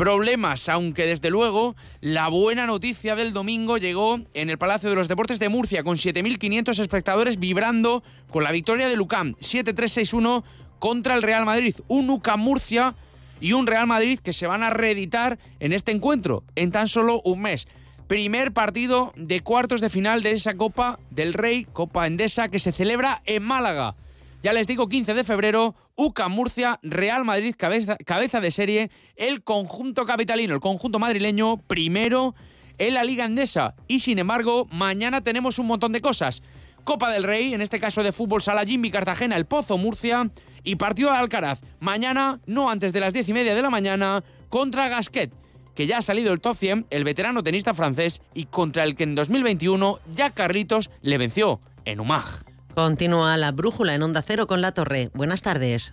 problemas, 0.00 0.70
aunque 0.70 1.04
desde 1.04 1.28
luego 1.28 1.76
la 2.00 2.28
buena 2.28 2.64
noticia 2.64 3.14
del 3.16 3.34
domingo 3.34 3.76
llegó 3.76 4.18
en 4.32 4.48
el 4.48 4.56
Palacio 4.56 4.88
de 4.88 4.96
los 4.96 5.08
Deportes 5.08 5.38
de 5.38 5.50
Murcia 5.50 5.82
con 5.82 5.96
7.500 5.96 6.78
espectadores 6.78 7.38
vibrando 7.38 8.02
con 8.30 8.42
la 8.42 8.50
victoria 8.50 8.88
de 8.88 8.96
Lucam 8.96 9.34
7-3-6-1 9.42 10.42
contra 10.78 11.14
el 11.14 11.22
Real 11.22 11.44
Madrid. 11.44 11.74
Un 11.86 12.08
UCAM 12.08 12.40
Murcia 12.40 12.94
y 13.42 13.52
un 13.52 13.66
Real 13.66 13.86
Madrid 13.86 14.20
que 14.20 14.32
se 14.32 14.46
van 14.46 14.62
a 14.62 14.70
reeditar 14.70 15.38
en 15.58 15.74
este 15.74 15.92
encuentro 15.92 16.44
en 16.56 16.72
tan 16.72 16.88
solo 16.88 17.20
un 17.22 17.42
mes. 17.42 17.68
Primer 18.06 18.52
partido 18.52 19.12
de 19.16 19.40
cuartos 19.40 19.82
de 19.82 19.90
final 19.90 20.22
de 20.22 20.30
esa 20.30 20.54
Copa 20.54 20.98
del 21.10 21.34
Rey, 21.34 21.66
Copa 21.70 22.06
Endesa, 22.06 22.48
que 22.48 22.58
se 22.58 22.72
celebra 22.72 23.20
en 23.26 23.42
Málaga. 23.42 23.96
Ya 24.42 24.54
les 24.54 24.66
digo, 24.66 24.88
15 24.88 25.12
de 25.12 25.22
febrero, 25.22 25.74
UCA 25.96 26.28
Murcia, 26.28 26.78
Real 26.82 27.26
Madrid, 27.26 27.54
cabeza, 27.58 28.40
de 28.40 28.50
serie, 28.50 28.90
el 29.16 29.44
conjunto 29.44 30.06
capitalino, 30.06 30.54
el 30.54 30.60
conjunto 30.60 30.98
madrileño, 30.98 31.58
primero 31.66 32.34
en 32.78 32.94
la 32.94 33.04
Liga 33.04 33.26
Endesa. 33.26 33.74
Y 33.86 34.00
sin 34.00 34.18
embargo, 34.18 34.66
mañana 34.72 35.20
tenemos 35.20 35.58
un 35.58 35.66
montón 35.66 35.92
de 35.92 36.00
cosas. 36.00 36.42
Copa 36.84 37.10
del 37.10 37.24
Rey, 37.24 37.52
en 37.52 37.60
este 37.60 37.78
caso 37.78 38.02
de 38.02 38.12
fútbol 38.12 38.40
sala 38.40 38.64
Jimmy 38.64 38.90
Cartagena, 38.90 39.36
el 39.36 39.44
Pozo 39.44 39.76
Murcia 39.76 40.30
y 40.64 40.76
partido 40.76 41.10
de 41.10 41.18
Alcaraz. 41.18 41.60
Mañana, 41.78 42.40
no 42.46 42.70
antes 42.70 42.94
de 42.94 43.00
las 43.00 43.12
10 43.12 43.28
y 43.28 43.32
media 43.34 43.54
de 43.54 43.60
la 43.60 43.68
mañana, 43.68 44.24
contra 44.48 44.88
Gasquet, 44.88 45.30
que 45.74 45.86
ya 45.86 45.98
ha 45.98 46.02
salido 46.02 46.32
el 46.32 46.40
top 46.40 46.56
100, 46.56 46.86
el 46.88 47.04
veterano 47.04 47.42
tenista 47.42 47.74
francés, 47.74 48.22
y 48.32 48.46
contra 48.46 48.84
el 48.84 48.94
que 48.94 49.02
en 49.02 49.14
2021 49.14 50.00
ya 50.14 50.30
Carlitos 50.30 50.90
le 51.02 51.18
venció 51.18 51.60
en 51.84 52.00
Umag. 52.00 52.49
Continúa 52.82 53.36
la 53.36 53.52
brújula 53.52 53.94
en 53.94 54.02
Onda 54.02 54.22
Cero 54.22 54.46
con 54.46 54.62
La 54.62 54.72
Torre. 54.72 55.10
Buenas 55.12 55.42
tardes. 55.42 55.92